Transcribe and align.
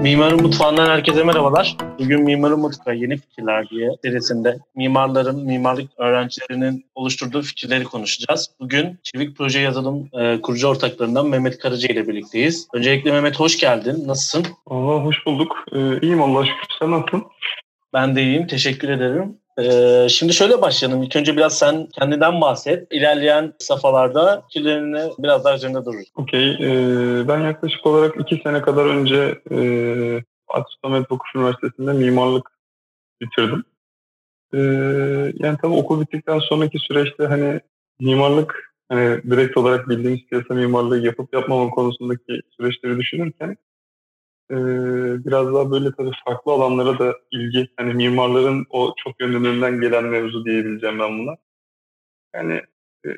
Mimarın 0.00 0.42
Mutfağı'ndan 0.42 0.86
herkese 0.86 1.24
merhabalar. 1.24 1.76
Bugün 1.98 2.22
Mimarın 2.22 2.60
Mutfağı 2.60 2.94
Yeni 2.96 3.16
Fikirler 3.16 3.68
diye 3.70 3.90
serisinde 4.04 4.58
mimarların, 4.76 5.44
mimarlık 5.44 5.90
öğrencilerinin 5.98 6.86
oluşturduğu 6.94 7.42
fikirleri 7.42 7.84
konuşacağız. 7.84 8.50
Bugün 8.60 8.98
Çevik 9.02 9.36
Proje 9.36 9.60
Yazılım 9.60 10.08
e, 10.12 10.40
kurucu 10.40 10.68
ortaklarından 10.68 11.26
Mehmet 11.26 11.58
Karaca 11.58 11.88
ile 11.88 12.08
birlikteyiz. 12.08 12.68
Öncelikle 12.74 13.12
Mehmet 13.12 13.40
hoş 13.40 13.58
geldin. 13.58 14.02
Nasılsın? 14.06 14.46
Allah 14.66 15.04
hoş 15.04 15.26
bulduk. 15.26 15.56
Ee, 15.72 16.00
iyiyim 16.00 16.22
Allah 16.22 16.46
şükür. 16.46 16.76
Sen 16.78 16.90
nasılsın? 16.90 17.24
Ben 17.92 18.16
de 18.16 18.22
iyiyim. 18.22 18.46
Teşekkür 18.46 18.88
ederim. 18.88 19.38
Ee, 19.62 20.08
şimdi 20.08 20.32
şöyle 20.32 20.62
başlayalım. 20.62 21.02
İlk 21.02 21.16
önce 21.16 21.36
biraz 21.36 21.58
sen 21.58 21.86
kendinden 21.86 22.40
bahset. 22.40 22.92
İlerleyen 22.92 23.52
safhalarda 23.58 24.42
fikirlerini 24.42 25.10
biraz 25.18 25.44
daha 25.44 25.54
üzerinde 25.54 25.84
dururuz. 25.84 26.08
Okey. 26.16 26.50
Ee, 26.50 27.28
ben 27.28 27.40
yaklaşık 27.40 27.86
olarak 27.86 28.20
iki 28.20 28.42
sene 28.42 28.62
kadar 28.62 28.86
önce 28.86 29.40
e, 29.50 29.58
Fatih 30.46 30.70
Sultan 30.70 30.92
Vakıf 30.92 31.34
Üniversitesi'nde 31.34 31.92
mimarlık 31.92 32.50
bitirdim. 33.20 33.64
Ee, 34.54 34.58
yani 35.38 35.58
tabii 35.62 35.74
okul 35.74 36.00
bittikten 36.00 36.38
sonraki 36.38 36.78
süreçte 36.78 37.26
hani 37.26 37.60
mimarlık 38.00 38.74
hani 38.88 39.22
direkt 39.22 39.56
olarak 39.56 39.88
bildiğimiz 39.88 40.26
piyasa 40.26 40.54
mimarlığı 40.54 40.98
yapıp 40.98 41.34
yapmama 41.34 41.70
konusundaki 41.70 42.40
süreçleri 42.56 42.98
düşünürken 42.98 43.56
e, 44.50 44.56
biraz 45.24 45.54
daha 45.54 45.70
böyle 45.70 45.92
tabii 45.96 46.12
farklı 46.24 46.52
alanlara 46.52 46.98
da 46.98 47.16
ilgi, 47.30 47.68
hani 47.76 47.94
mimarların 47.94 48.66
o 48.70 48.94
çok 48.96 49.20
yönlülerinden 49.20 49.80
gelen 49.80 50.04
mevzu 50.04 50.44
diyebileceğim 50.44 50.98
ben 50.98 51.18
buna. 51.18 51.36
Yani 52.34 52.62
e, 53.06 53.10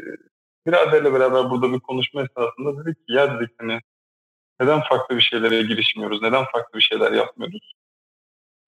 biraderle 0.66 1.12
beraber 1.12 1.50
burada 1.50 1.72
bir 1.72 1.80
konuşma 1.80 2.22
esnasında 2.22 2.84
dedik 2.84 3.06
ki 3.06 3.12
ya 3.12 3.40
dedik 3.40 3.50
hani 3.58 3.80
neden 4.60 4.80
farklı 4.80 5.16
bir 5.16 5.22
şeylere 5.22 5.62
girişmiyoruz, 5.62 6.22
neden 6.22 6.44
farklı 6.52 6.78
bir 6.78 6.82
şeyler 6.84 7.12
yapmıyoruz? 7.12 7.72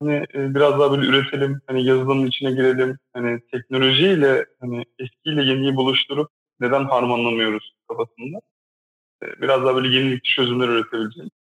Hani 0.03 0.15
e, 0.34 0.55
biraz 0.55 0.78
daha 0.81 0.93
böyle 0.93 1.06
üretelim, 1.06 1.61
hani 1.67 1.84
yazılımın 1.87 2.27
içine 2.27 2.51
girelim, 2.51 2.99
hani 3.12 3.41
teknolojiyle 3.53 4.47
hani 4.61 4.84
eskiyle 4.99 5.43
yeniyi 5.45 5.77
buluşturup 5.77 6.31
neden 6.61 6.84
harmanlamıyoruz 6.84 7.75
kafasında. 7.89 8.41
E, 9.23 9.43
biraz 9.43 9.65
daha 9.65 9.75
böyle 9.77 9.97
yenilikçi 9.97 10.34
çözümler 10.34 10.69
üretebileceğimiz. 10.69 11.44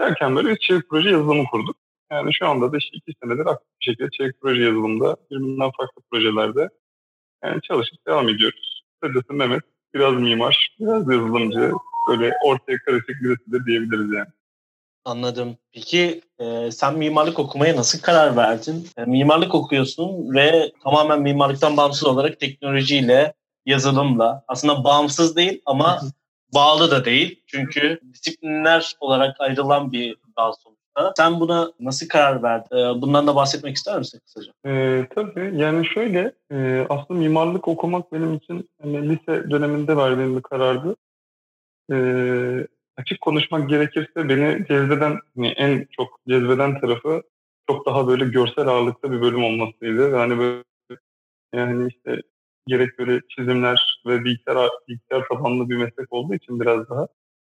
Derken 0.00 0.36
böyle 0.36 0.48
bir 0.48 0.56
çevik 0.56 0.88
proje 0.88 1.10
yazılımı 1.10 1.44
kurduk. 1.44 1.76
Yani 2.12 2.34
şu 2.34 2.48
anda 2.48 2.72
da 2.72 2.76
işte 2.76 2.96
iki 2.96 3.12
senedir 3.22 3.46
aktif 3.46 3.68
bir 3.80 3.84
şekilde 3.84 4.10
çevik 4.10 4.40
proje 4.40 4.62
yazılımında 4.62 5.16
birbirinden 5.30 5.70
farklı 5.78 6.02
projelerde 6.10 6.68
yani 7.44 7.62
çalışıp 7.62 8.06
devam 8.06 8.28
ediyoruz. 8.28 8.82
Kısacası 9.00 9.32
Mehmet 9.32 9.62
biraz 9.94 10.14
mimar, 10.14 10.76
biraz 10.80 11.10
yazılımcı, 11.10 11.72
böyle 12.08 12.32
ortaya 12.44 12.78
karışık 12.78 13.22
birisi 13.22 13.52
de 13.52 13.66
diyebiliriz 13.66 14.12
yani. 14.12 14.28
Anladım. 15.04 15.56
Peki 15.72 16.20
e, 16.38 16.70
sen 16.70 16.98
mimarlık 16.98 17.38
okumaya 17.38 17.76
nasıl 17.76 18.00
karar 18.00 18.36
verdin? 18.36 18.88
E, 18.96 19.04
mimarlık 19.04 19.54
okuyorsun 19.54 20.34
ve 20.34 20.72
tamamen 20.84 21.22
mimarlıktan 21.22 21.76
bağımsız 21.76 22.04
olarak 22.04 22.40
teknolojiyle, 22.40 23.34
yazılımla 23.66 24.44
aslında 24.48 24.84
bağımsız 24.84 25.36
değil 25.36 25.62
ama 25.66 26.00
bağlı 26.54 26.90
da 26.90 27.04
değil. 27.04 27.42
Çünkü 27.46 28.00
disiplinler 28.12 28.96
olarak 29.00 29.40
ayrılan 29.40 29.92
bir 29.92 30.16
dal 30.38 30.52
sonuçta. 30.52 31.12
Sen 31.16 31.40
buna 31.40 31.72
nasıl 31.80 32.08
karar 32.08 32.42
verdin? 32.42 32.76
Ee, 32.76 33.02
bundan 33.02 33.26
da 33.26 33.36
bahsetmek 33.36 33.76
ister 33.76 33.98
misin 33.98 34.20
kısaca? 34.24 34.52
Ee, 34.66 35.06
tabii. 35.14 35.52
Yani 35.54 35.86
şöyle 35.86 36.32
e, 36.52 36.86
aslında 36.88 37.20
mimarlık 37.20 37.68
okumak 37.68 38.12
benim 38.12 38.34
için 38.34 38.70
yani 38.84 39.08
lise 39.08 39.50
döneminde 39.50 39.96
verdiğim 39.96 40.36
bir 40.36 40.42
karardı. 40.42 40.96
Ee, 41.92 42.66
açık 42.96 43.20
konuşmak 43.20 43.68
gerekirse 43.68 44.28
beni 44.28 44.66
cezbeden, 44.68 45.18
yani 45.36 45.48
en 45.48 45.86
çok 45.90 46.20
cezbeden 46.28 46.80
tarafı 46.80 47.22
çok 47.70 47.86
daha 47.86 48.06
böyle 48.08 48.24
görsel 48.24 48.66
ağırlıkta 48.66 49.12
bir 49.12 49.20
bölüm 49.20 49.44
olmasıydı. 49.44 50.10
Yani 50.10 50.38
böyle 50.38 50.62
yani 51.54 51.88
işte 51.88 52.22
gerek 52.66 52.98
böyle 52.98 53.20
çizimler 53.28 54.00
ve 54.06 54.24
bilgisayar, 54.24 54.70
bilgisayar 54.88 55.28
tabanlı 55.28 55.70
bir 55.70 55.76
meslek 55.76 56.12
olduğu 56.12 56.34
için 56.34 56.60
biraz 56.60 56.90
daha 56.90 57.08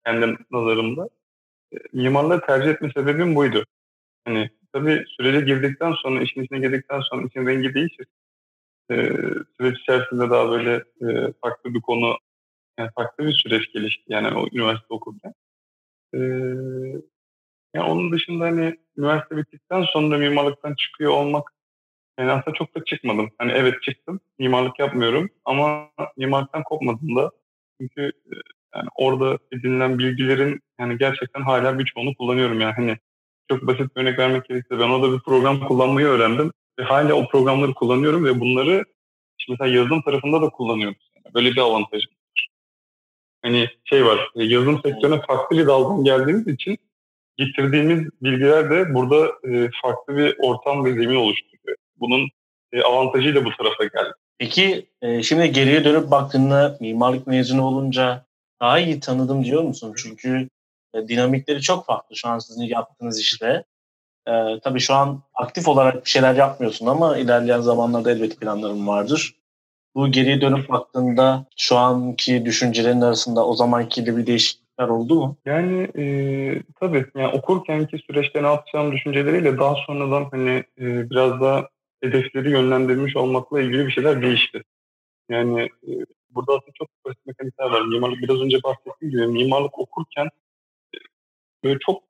kendi 0.06 0.38
nazarımda 0.52 1.10
e, 1.74 1.78
mimarlığı 1.94 2.42
tercih 2.42 2.70
etme 2.70 2.92
sebebim 2.96 3.36
buydu. 3.36 3.66
Hani 4.26 4.50
tabii 4.74 5.06
sürece 5.18 5.46
girdikten 5.46 5.94
sonra, 5.94 6.22
işin 6.22 6.44
içine 6.44 6.60
girdikten 6.60 7.00
sonra 7.00 7.28
işin 7.28 7.48
rengi 7.48 7.74
değişir. 7.74 8.06
E, 8.92 8.96
süreç 9.58 9.80
içerisinde 9.80 10.30
daha 10.30 10.52
böyle 10.52 10.74
e, 10.76 11.34
farklı 11.42 11.74
bir 11.74 11.82
konu, 11.82 12.18
yani 12.80 12.90
farklı 12.96 13.26
bir 13.28 13.34
süreç 13.34 13.74
gelişti 13.74 14.04
yani 14.08 14.38
o 14.38 14.48
üniversite 14.54 14.94
okurken. 14.94 15.34
E, 16.14 16.20
yani 17.74 17.90
onun 17.92 18.12
dışında 18.12 18.44
hani 18.46 18.80
üniversite 18.98 19.38
bittikten 19.38 19.84
sonra 19.84 20.18
mimarlıktan 20.18 20.76
çıkıyor 20.76 21.12
olmak 21.12 21.54
yani 22.20 22.32
aslında 22.32 22.58
çok 22.58 22.76
da 22.76 22.86
çıkmadım. 22.86 23.32
Hani 23.38 23.52
evet 23.52 23.84
çıktım. 23.84 24.20
Mimarlık 24.40 24.80
yapmıyorum 24.80 25.30
ama 25.46 25.90
mimarlıktan 26.18 26.64
kopmadım 26.64 27.16
da. 27.16 27.32
Çünkü 27.82 28.02
e, 28.02 28.36
yani 28.76 28.88
orada 28.96 29.38
edinilen 29.52 30.00
bilgilerin 30.00 30.60
yani 30.80 30.98
gerçekten 30.98 31.42
hala 31.42 31.80
birçoğunu 31.80 32.16
kullanıyorum 32.16 32.60
yani. 32.60 32.74
Hani 32.74 32.98
çok 33.50 33.68
basit 33.68 33.96
bir 33.96 34.02
örnek 34.02 34.20
vermek 34.20 34.46
gerekirse 34.46 34.80
ben 34.80 34.90
orada 34.90 35.14
bir 35.14 35.24
program 35.24 35.68
kullanmayı 35.68 36.08
öğrendim. 36.08 36.52
Ve 36.80 36.84
hala 36.84 37.14
o 37.14 37.28
programları 37.28 37.74
kullanıyorum 37.74 38.26
ve 38.26 38.40
bunları 38.40 38.84
işte 39.40 39.54
mesela 39.54 39.76
yazılım 39.76 40.02
tarafında 40.02 40.42
da 40.42 40.50
kullanıyorum. 40.50 40.96
Yani 41.16 41.34
böyle 41.34 41.52
bir 41.52 41.62
avantajım 41.62 42.12
var. 42.12 42.48
Hani 43.42 43.70
şey 43.86 44.06
var, 44.06 44.30
e, 44.36 44.44
yazılım 44.44 44.82
sektörüne 44.82 45.22
farklı 45.22 45.58
bir 45.58 45.68
daldan 45.68 46.04
geldiğimiz 46.04 46.48
için 46.48 46.78
getirdiğimiz 47.38 48.10
bilgiler 48.22 48.70
de 48.70 48.94
burada 48.94 49.28
e, 49.50 49.70
farklı 49.82 50.18
bir 50.18 50.36
ortam 50.40 50.86
ve 50.86 50.94
zemin 50.94 51.16
oluşturuyor 51.16 51.53
bunun 52.04 52.30
e, 52.72 52.82
avantajıyla 52.82 53.46
bu 53.46 53.50
tarafa 53.58 53.84
geldi. 53.84 54.14
Peki 54.38 54.90
e, 55.02 55.24
şimdi 55.24 55.52
geriye 55.52 55.84
dönüp 55.84 56.12
baktığında 56.12 56.78
mimarlık 56.80 57.28
mezunu 57.28 57.66
olunca 57.66 58.26
daha 58.62 58.80
iyi 58.80 59.00
tanıdım 59.00 59.44
diyor 59.44 59.64
musun? 59.64 59.94
Çünkü 59.98 60.50
e, 60.94 61.08
dinamikleri 61.08 61.62
çok 61.62 61.86
farklı 61.86 62.16
şu 62.16 62.28
an 62.28 62.40
sizin 62.40 62.64
yaptığınız 62.64 63.20
işte. 63.20 63.64
E, 64.28 64.32
tabii 64.64 64.80
şu 64.80 64.94
an 64.94 65.22
aktif 65.34 65.68
olarak 65.68 66.06
bir 66.06 66.10
şeyler 66.10 66.36
yapmıyorsun 66.36 66.86
ama 66.86 67.18
ilerleyen 67.18 67.62
zamanlarda 67.62 68.12
elbette 68.12 68.36
planlarım 68.36 68.88
vardır. 68.88 69.36
Bu 69.96 70.12
geriye 70.12 70.42
dönüp 70.42 70.70
baktığında 70.70 71.46
şu 71.58 71.78
anki 71.78 72.46
düşüncelerin 72.46 73.02
arasında 73.02 73.48
o 73.48 73.56
zamankiyle 73.56 74.18
bir 74.18 74.28
değişiklikler 74.28 74.88
oldu 74.88 75.16
mu? 75.16 75.38
Yani 75.46 75.82
e, 75.98 76.04
tabii 76.80 77.06
yani 77.16 77.28
okurkenki 77.28 77.98
süreçte 77.98 78.44
ne 78.44 78.48
yapacağım 78.48 78.92
düşünceleriyle 78.92 79.58
daha 79.58 79.76
sonradan 79.76 80.28
hani 80.32 80.64
e, 80.80 81.10
biraz 81.10 81.42
daha 81.42 81.68
hedefleri 82.04 82.52
yönlendirmiş 82.52 83.16
olmakla 83.16 83.62
ilgili 83.62 83.88
bir 83.88 83.92
şeyler 83.92 84.22
değişti. 84.22 84.64
Yani 85.30 85.62
e, 85.62 85.92
burada 86.30 86.52
aslında 86.54 86.72
çok 86.74 86.88
basit 87.06 87.26
mekanikler 87.26 87.66
var. 87.66 87.82
Mimarlık 87.82 88.22
biraz 88.22 88.42
önce 88.42 88.58
bahsettiğim 88.64 89.12
gibi 89.12 89.28
mimarlık 89.28 89.80
okurken 89.80 90.26
e, 90.96 90.98
böyle 91.64 91.80
çok 91.80 92.04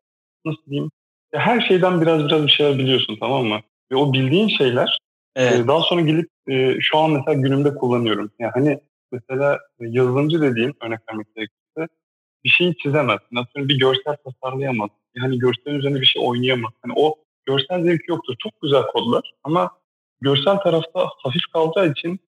nasıl 0.45 0.65
diyeyim 0.65 0.91
ya 1.33 1.39
her 1.39 1.61
şeyden 1.61 2.01
biraz 2.01 2.25
biraz 2.25 2.45
bir 2.45 2.51
şeyler 2.51 2.79
biliyorsun 2.79 3.17
tamam 3.19 3.45
mı? 3.45 3.59
Ve 3.91 3.95
o 3.95 4.13
bildiğin 4.13 4.47
şeyler 4.47 4.97
e, 5.35 5.43
evet. 5.43 5.59
e, 5.59 5.67
daha 5.67 5.81
sonra 5.81 6.01
gelip 6.01 6.29
e, 6.49 6.77
şu 6.81 6.97
an 6.97 7.11
mesela 7.11 7.33
günümde 7.33 7.75
kullanıyorum. 7.75 8.31
Yani 8.39 8.51
hani 8.53 8.79
mesela 9.11 9.59
yazılımcı 9.79 10.41
dediğim 10.41 10.73
örnek 10.81 10.99
vermek 11.09 11.35
gerekirse 11.35 11.87
bir 12.43 12.49
şeyi 12.49 12.77
çizemez. 12.77 13.19
Nasıl 13.31 13.69
bir 13.69 13.79
görsel 13.79 14.15
tasarlayamaz. 14.25 14.89
Yani 15.15 15.39
görselin 15.39 15.79
üzerine 15.79 16.01
bir 16.01 16.05
şey 16.05 16.21
oynayamaz. 16.25 16.71
Hani 16.81 16.93
o 16.95 17.15
görsel 17.45 17.83
zevki 17.83 18.11
yoktur. 18.11 18.35
Çok 18.39 18.61
güzel 18.61 18.83
kodlar 18.83 19.31
ama 19.43 19.71
görsel 20.23 20.57
tarafta 20.57 21.09
hafif 21.23 21.41
kalacağı 21.53 21.91
için 21.91 22.19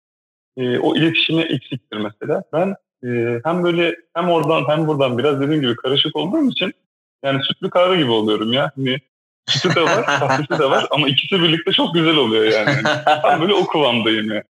e, 0.58 0.80
o 0.80 0.96
iletişimi 0.96 1.42
eksiktir 1.42 1.98
mesela. 1.98 2.44
Ben 2.54 2.76
e, 3.04 3.40
hem 3.44 3.64
böyle 3.64 3.96
hem 4.14 4.30
oradan 4.30 4.64
hem 4.68 4.88
buradan 4.88 5.18
biraz 5.18 5.42
dediğim 5.42 5.62
gibi 5.62 5.76
karışık 5.76 6.16
olduğum 6.16 6.50
için 6.50 6.74
yani 7.24 7.44
sütlü 7.44 7.70
kahve 7.70 7.98
gibi 7.98 8.12
oluyorum 8.12 8.54
ya. 8.54 8.72
Hani 8.76 8.98
sütü 9.48 9.76
de 9.76 9.82
var, 9.82 10.06
kahvesi 10.20 10.62
de 10.62 10.70
var 10.70 10.88
ama 10.92 11.08
ikisi 11.08 11.42
birlikte 11.42 11.72
çok 11.72 11.94
güzel 11.94 12.16
oluyor 12.16 12.44
yani. 12.44 12.84
Tam 13.22 13.42
böyle 13.42 13.54
o 13.54 13.68
kıvamdayım 13.68 14.32
ya. 14.32 14.44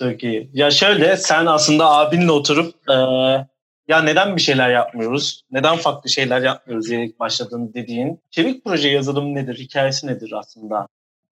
Çok 0.00 0.24
iyi. 0.24 0.50
Ya 0.52 0.70
şöyle 0.70 1.16
sen 1.16 1.46
aslında 1.46 1.90
abinle 1.90 2.32
oturup 2.32 2.74
e, 2.90 2.94
ya 3.88 4.02
neden 4.02 4.36
bir 4.36 4.40
şeyler 4.40 4.70
yapmıyoruz? 4.70 5.44
Neden 5.50 5.76
farklı 5.76 6.10
şeyler 6.10 6.42
yapmıyoruz 6.42 6.90
diye 6.90 7.12
başladın 7.20 7.72
dediğin. 7.74 8.20
Çevik 8.30 8.64
proje 8.64 8.88
yazılım 8.88 9.34
nedir? 9.34 9.58
Hikayesi 9.58 10.06
nedir 10.06 10.32
aslında? 10.32 10.88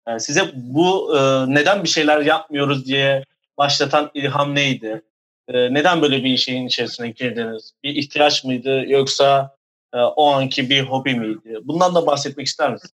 Yani 0.09 0.21
size 0.21 0.51
bu 0.55 1.17
e, 1.17 1.21
neden 1.55 1.85
bir 1.85 1.89
şeyler 1.89 2.21
yapmıyoruz 2.21 2.87
diye 2.87 3.25
başlatan 3.59 4.11
ilham 4.15 4.55
neydi? 4.55 5.03
E, 5.49 5.75
neden 5.75 6.03
böyle 6.03 6.25
bir 6.25 6.37
şeyin 6.37 6.67
içerisine 6.67 7.11
girdiniz? 7.11 7.73
Bir 7.83 7.95
ihtiyaç 7.95 8.45
mıydı 8.45 8.85
yoksa 8.89 9.57
e, 9.95 9.99
o 9.99 10.27
anki 10.27 10.71
bir 10.71 10.83
hobi 10.83 11.15
miydi? 11.15 11.59
Bundan 11.63 11.95
da 11.95 12.07
bahsetmek 12.07 12.47
ister 12.47 12.73
misin? 12.73 12.91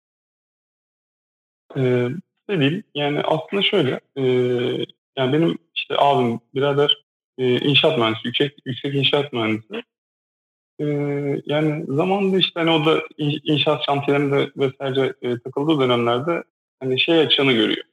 Ee, 1.76 2.08
değil. 2.48 2.82
Yani 2.94 3.20
aslında 3.20 3.62
şöyle, 3.62 4.00
e, 4.16 4.22
yani 5.16 5.32
benim 5.32 5.58
işte 5.74 5.94
abim, 5.98 6.40
birader 6.54 7.04
e, 7.38 7.58
inşaat 7.58 7.98
mühendisi, 7.98 8.26
yüksek, 8.26 8.58
yüksek 8.64 8.94
inşaat 8.94 9.32
mühendisi. 9.32 9.82
Ee, 10.80 10.84
yani 11.46 11.84
zamanında 11.88 12.38
işte 12.38 12.60
hani 12.60 12.70
o 12.70 12.84
da 12.84 13.02
inşaat 13.44 13.86
şantiyelerinde 13.86 14.50
vesaire 14.56 15.14
e, 15.22 15.38
takıldığı 15.38 15.80
dönemlerde 15.80 16.42
hani 16.84 17.00
şey 17.00 17.20
açığını 17.20 17.52
görüyor. 17.52 17.84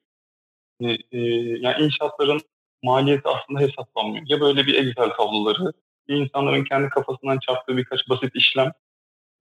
Yani, 0.79 0.97
e, 1.11 1.19
yani 1.59 1.83
inşaatların 1.83 2.41
maliyeti 2.83 3.29
aslında 3.29 3.59
hesaplanmıyor. 3.59 4.25
Ya 4.27 4.41
böyle 4.41 4.65
bir 4.67 4.73
Excel 4.73 5.09
tabloları, 5.09 5.73
ya 6.07 6.17
insanların 6.17 6.63
kendi 6.63 6.89
kafasından 6.89 7.39
çarptığı 7.39 7.77
birkaç 7.77 8.09
basit 8.09 8.35
işlem 8.35 8.71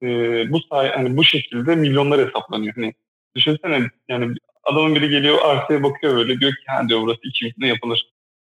e, 0.02 0.06
bu 0.52 0.61
say 0.61 0.93
hani 0.93 1.17
bu 1.17 1.25
şekilde 1.25 1.75
milyonlar 1.75 2.26
hesaplanıyor. 2.26 2.75
Hani 2.75 2.94
düşünsene 3.37 3.91
yani 4.08 4.35
adamın 4.64 4.94
biri 4.94 5.08
geliyor 5.08 5.38
arsaya 5.43 5.82
bakıyor 5.82 6.17
böyle 6.17 6.41
diyor 6.41 6.52
ki 6.52 6.64
ha 6.67 6.88
diyor 6.88 7.00
burası 7.02 7.20
2 7.23 7.44
milyon 7.44 7.75
yapılır. 7.75 8.11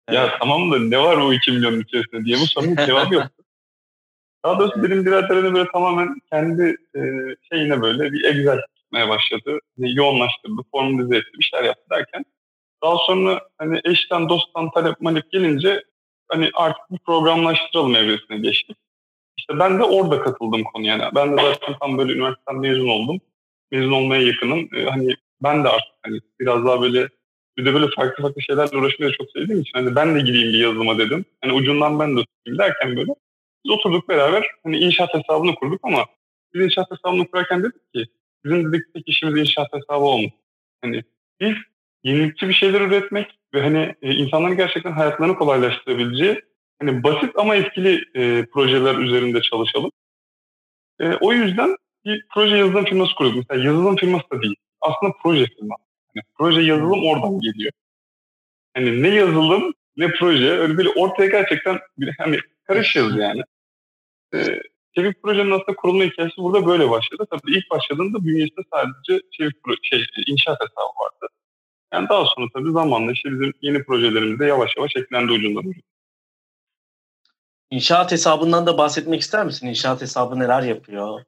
Evet. 0.08 0.18
Ya 0.18 0.38
tamam 0.38 0.72
da 0.72 0.78
ne 0.78 0.98
var 0.98 1.16
o 1.16 1.32
2 1.32 1.52
milyonun 1.52 1.80
içerisinde 1.80 2.24
diye 2.24 2.36
bu 2.36 2.46
sorunun 2.46 2.76
cevabı 2.86 3.14
yok. 3.14 3.26
Daha 4.44 4.58
doğrusu 4.58 4.82
benim 4.82 5.06
biraderim 5.06 5.54
böyle 5.54 5.70
tamamen 5.72 6.20
kendi 6.32 6.76
e, 6.96 7.00
şeyine 7.52 7.82
böyle 7.82 8.12
bir 8.12 8.24
Excel 8.24 8.60
tutmaya 8.86 9.08
başladı. 9.08 9.58
Yani 9.78 9.96
yoğunlaştırdı, 9.96 10.62
formalize 10.72 11.16
etti, 11.16 11.30
bir 11.38 11.44
şeyler 11.44 11.64
yaptı 11.64 11.84
derken 11.90 12.24
daha 12.82 12.96
sonra 12.96 13.40
hani 13.58 13.80
eşten 13.84 14.28
dosttan 14.28 14.70
talep 14.70 15.00
malep 15.00 15.32
gelince 15.32 15.84
hani 16.28 16.50
artık 16.54 16.90
bir 16.90 16.98
programlaştıralım 16.98 17.96
evresine 17.96 18.38
geçtik. 18.38 18.76
İşte 19.38 19.58
ben 19.58 19.78
de 19.78 19.82
orada 19.82 20.20
katıldım 20.20 20.64
konu 20.64 20.86
yani. 20.86 21.02
Ben 21.14 21.36
de 21.36 21.42
zaten 21.42 21.74
tam 21.80 21.98
böyle 21.98 22.12
üniversiteden 22.12 22.60
mezun 22.60 22.88
oldum. 22.88 23.20
Mezun 23.70 23.92
olmaya 23.92 24.22
yakınım. 24.22 24.68
Ee, 24.76 24.84
hani 24.84 25.14
ben 25.42 25.64
de 25.64 25.68
artık 25.68 25.94
hani 26.02 26.20
biraz 26.40 26.64
daha 26.64 26.82
böyle 26.82 27.08
bir 27.58 27.64
de 27.64 27.74
böyle 27.74 27.86
farklı 27.96 28.22
farklı 28.22 28.42
şeylerle 28.42 28.78
uğraşmayı 28.78 29.12
çok 29.12 29.30
sevdiğim 29.30 29.60
için 29.60 29.72
hani 29.78 29.96
ben 29.96 30.14
de 30.14 30.20
gireyim 30.20 30.52
bir 30.52 30.58
yazılıma 30.58 30.98
dedim. 30.98 31.24
Hani 31.40 31.52
ucundan 31.52 32.00
ben 32.00 32.16
de 32.16 32.20
tutayım 32.24 32.58
derken 32.58 32.96
böyle 32.96 33.12
biz 33.64 33.72
oturduk 33.72 34.08
beraber 34.08 34.46
hani 34.62 34.78
inşaat 34.78 35.14
hesabını 35.14 35.54
kurduk 35.54 35.80
ama 35.82 36.06
biz 36.54 36.64
inşaat 36.64 36.90
hesabını 36.90 37.30
kurarken 37.30 37.62
dedik 37.62 37.94
ki 37.94 38.06
bizim 38.46 38.72
dedik 38.72 38.94
tek 38.94 39.08
işimiz 39.08 39.40
inşaat 39.40 39.72
hesabı 39.72 40.04
olmuş. 40.04 40.32
Hani 40.82 41.02
biz 41.40 41.54
yenilikçi 42.04 42.48
bir 42.48 42.54
şeyler 42.54 42.80
üretmek 42.80 43.38
ve 43.54 43.62
hani 43.62 43.94
e, 44.02 44.14
insanların 44.14 44.56
gerçekten 44.56 44.92
hayatlarını 44.92 45.36
kolaylaştırabileceği 45.36 46.40
hani 46.78 47.02
basit 47.02 47.30
ama 47.36 47.56
etkili 47.56 48.04
e, 48.14 48.46
projeler 48.46 48.94
üzerinde 48.94 49.42
çalışalım. 49.42 49.90
E, 51.00 51.12
o 51.20 51.32
yüzden 51.32 51.76
bir 52.04 52.26
proje 52.34 52.56
yazılım 52.56 52.84
firması 52.84 53.14
kurduk. 53.14 53.36
Mesela 53.36 53.64
yazılım 53.64 53.96
firması 53.96 54.24
da 54.32 54.42
değil. 54.42 54.56
Aslında 54.80 55.12
proje 55.22 55.46
firması. 55.46 55.82
Yani 56.14 56.24
proje 56.38 56.60
yazılım 56.60 57.06
oradan 57.06 57.40
geliyor. 57.40 57.72
Hani 58.74 59.02
ne 59.02 59.08
yazılım 59.08 59.74
ne 59.96 60.12
proje 60.12 60.50
öyle 60.50 60.76
böyle 60.76 60.88
ortaya 60.88 61.26
gerçekten 61.26 61.78
bir 61.98 62.14
hani 62.18 62.38
karışıyoruz 62.64 63.16
yani. 63.16 63.42
Ee, 64.34 64.60
Çevik 64.96 65.22
projenin 65.22 65.50
aslında 65.50 65.76
kurulma 65.76 66.04
hikayesi 66.04 66.36
burada 66.36 66.66
böyle 66.66 66.90
başladı. 66.90 67.26
Tabii 67.30 67.56
ilk 67.56 67.70
başladığında 67.70 68.24
bünyesinde 68.24 68.60
sadece 68.72 69.26
Çevik 69.32 69.56
şey, 69.82 70.04
inşaat 70.26 70.60
hesabı 70.60 70.92
vardı. 71.04 71.32
Yani 71.94 72.08
daha 72.08 72.24
sonra 72.24 72.46
tabii 72.54 72.72
zamanla 72.72 73.12
işte 73.12 73.30
bizim 73.30 73.52
yeni 73.62 73.84
projelerimiz 73.84 74.38
de 74.38 74.46
yavaş 74.46 74.76
yavaş 74.76 74.96
eklendi 74.96 75.32
ucundan. 75.32 75.64
İnşaat 77.70 78.12
hesabından 78.12 78.66
da 78.66 78.78
bahsetmek 78.78 79.20
ister 79.20 79.46
misin? 79.46 79.66
İnşaat 79.66 80.00
hesabı 80.02 80.38
neler 80.38 80.62
yapıyor? 80.62 81.20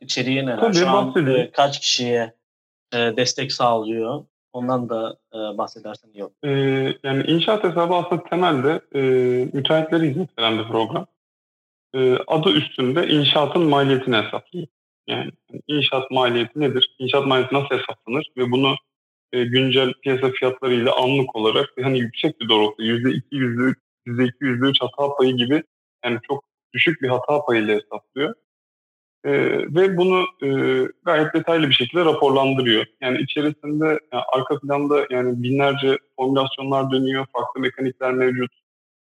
İçeriği 0.00 0.46
neler? 0.46 0.60
Tabii, 0.60 0.74
Şu 0.74 0.88
an 0.88 1.26
e, 1.26 1.50
kaç 1.50 1.80
kişiye 1.80 2.34
e, 2.92 2.96
destek 2.96 3.52
sağlıyor? 3.52 4.24
Ondan 4.52 4.88
da 4.88 5.18
e, 5.34 5.38
bahsedersen 5.58 6.10
iyi 6.10 6.24
olur. 6.24 6.32
Ee, 6.44 6.98
yani 7.02 7.24
inşaat 7.26 7.64
hesabı 7.64 7.94
aslında 7.94 8.24
temelde 8.24 8.80
e, 8.94 9.00
müteahhitleri 9.52 10.10
hizmet 10.10 10.38
veren 10.38 10.58
bir 10.58 10.68
program. 10.68 11.06
E, 11.94 12.16
adı 12.26 12.50
üstünde 12.50 13.08
inşaatın 13.08 13.62
maliyetini 13.62 14.16
hesaplıyor. 14.16 14.66
Yani 15.06 15.30
inşaat 15.66 16.10
maliyeti 16.10 16.60
nedir? 16.60 16.94
İnşaat 16.98 17.26
maliyeti 17.26 17.54
nasıl 17.54 17.76
hesaplanır? 17.76 18.26
Ve 18.36 18.50
bunu 18.50 18.74
e, 19.32 19.44
güncel 19.44 19.92
piyasa 20.02 20.30
fiyatlarıyla 20.30 20.96
anlık 20.96 21.36
olarak 21.36 21.68
hani 21.82 21.98
yüksek 21.98 22.40
bir 22.40 22.48
doğrultuda 22.48 22.86
%2, 22.86 23.22
%3, 23.30 23.74
%2, 24.06 24.32
%3 24.40 24.74
hata 24.80 25.14
payı 25.16 25.36
gibi 25.36 25.62
yani 26.04 26.18
çok 26.28 26.44
düşük 26.74 27.02
bir 27.02 27.08
hata 27.08 27.44
payıyla 27.44 27.74
hesaplıyor. 27.74 28.34
E, 29.24 29.32
ve 29.74 29.96
bunu 29.96 30.24
e, 30.42 30.48
gayet 31.02 31.34
detaylı 31.34 31.68
bir 31.68 31.74
şekilde 31.74 32.04
raporlandırıyor. 32.04 32.86
Yani 33.00 33.20
içerisinde 33.20 33.86
yani 33.86 34.22
arka 34.32 34.60
planda 34.60 35.06
yani 35.10 35.42
binlerce 35.42 35.98
formülasyonlar 36.16 36.90
dönüyor, 36.90 37.26
farklı 37.32 37.60
mekanikler 37.60 38.12
mevcut. 38.12 38.52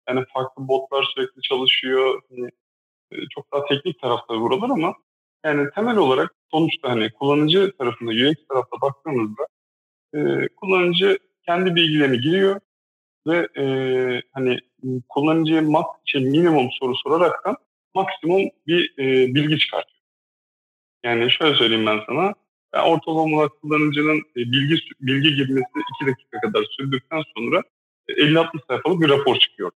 Yani 0.09 0.25
farklı 0.35 0.69
botlar 0.69 1.03
sürekli 1.15 1.43
çalışıyor. 1.43 2.23
Yani, 2.31 2.51
çok 3.31 3.53
daha 3.53 3.65
teknik 3.65 4.01
tarafta 4.01 4.41
buralar 4.41 4.71
ama 4.71 4.95
yani 5.45 5.71
temel 5.75 5.97
olarak 5.97 6.35
sonuçta 6.51 6.91
hani 6.91 7.11
kullanıcı 7.13 7.73
tarafında, 7.79 8.11
UX 8.11 8.35
tarafta 8.49 8.81
baktığımızda 8.81 9.43
e, 10.15 10.49
kullanıcı 10.57 11.19
kendi 11.47 11.75
bilgilerini 11.75 12.21
giriyor 12.21 12.61
ve 13.27 13.49
e, 13.57 13.65
hani 14.33 14.59
kullanıcıya 15.09 15.63
mak 15.63 15.87
şey, 16.05 16.25
minimum 16.25 16.69
soru 16.81 16.97
soraraktan 16.97 17.57
maksimum 17.95 18.43
bir 18.67 18.95
e, 18.99 19.35
bilgi 19.35 19.59
çıkartıyor. 19.59 20.03
Yani 21.05 21.31
şöyle 21.31 21.55
söyleyeyim 21.55 21.87
ben 21.87 22.01
sana. 22.07 22.35
Yani 22.75 22.89
ortalama 22.89 23.49
kullanıcının 23.49 24.19
e, 24.19 24.37
bilgi 24.37 24.77
bilgi 25.01 25.35
girmesi 25.35 25.67
2 26.01 26.11
dakika 26.11 26.41
kadar 26.41 26.65
sürdükten 26.71 27.23
sonra 27.37 27.63
50-60 28.09 28.67
sayfalık 28.69 29.01
bir 29.01 29.09
rapor 29.09 29.37
çıkıyor. 29.37 29.71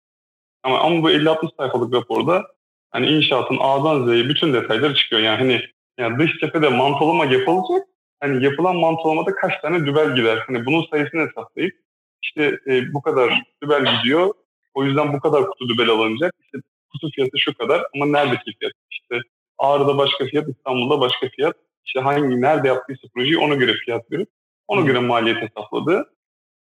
Ama, 0.63 0.79
ama 0.79 1.03
bu 1.03 1.11
50-60 1.11 1.49
sayfalık 1.57 1.93
raporda 1.93 2.54
hani 2.95 3.07
inşaatın 3.07 3.57
A'dan 3.61 4.05
Z'ye 4.05 4.29
bütün 4.29 4.53
detayları 4.53 4.95
çıkıyor. 4.95 5.21
Yani 5.21 5.37
hani 5.37 5.61
yani 5.97 6.19
dış 6.19 6.31
cephede 6.39 6.69
mantolama 6.69 7.25
yapılacak 7.25 7.87
hani 8.19 8.43
yapılan 8.43 8.75
mantolamada 8.75 9.35
kaç 9.35 9.61
tane 9.61 9.85
dübel 9.85 10.15
gider? 10.15 10.43
Hani 10.47 10.65
bunun 10.65 10.85
sayısını 10.91 11.27
hesaplayıp 11.27 11.75
işte 12.23 12.59
e, 12.67 12.93
bu 12.93 13.01
kadar 13.01 13.43
dübel 13.63 13.97
gidiyor. 13.97 14.33
O 14.73 14.83
yüzden 14.83 15.13
bu 15.13 15.19
kadar 15.19 15.47
kutu 15.47 15.69
dübel 15.69 15.89
alınacak. 15.89 16.33
İşte 16.43 16.57
kutu 16.91 17.09
fiyatı 17.15 17.39
şu 17.39 17.57
kadar 17.57 17.87
ama 17.95 18.05
neredeki 18.05 18.57
fiyat? 18.59 18.73
İşte 18.91 19.21
Ağrı'da 19.57 19.97
başka 19.97 20.25
fiyat, 20.25 20.49
İstanbul'da 20.49 20.99
başka 20.99 21.29
fiyat. 21.29 21.55
İşte 21.85 21.99
hangi, 21.99 22.41
nerede 22.41 22.67
yaptıysa 22.67 23.07
projeyi 23.15 23.37
ona 23.37 23.55
göre 23.55 23.73
fiyat 23.73 24.11
verip 24.11 24.29
ona 24.67 24.81
göre 24.81 24.99
maliyet 24.99 25.37
hesapladı. 25.41 26.13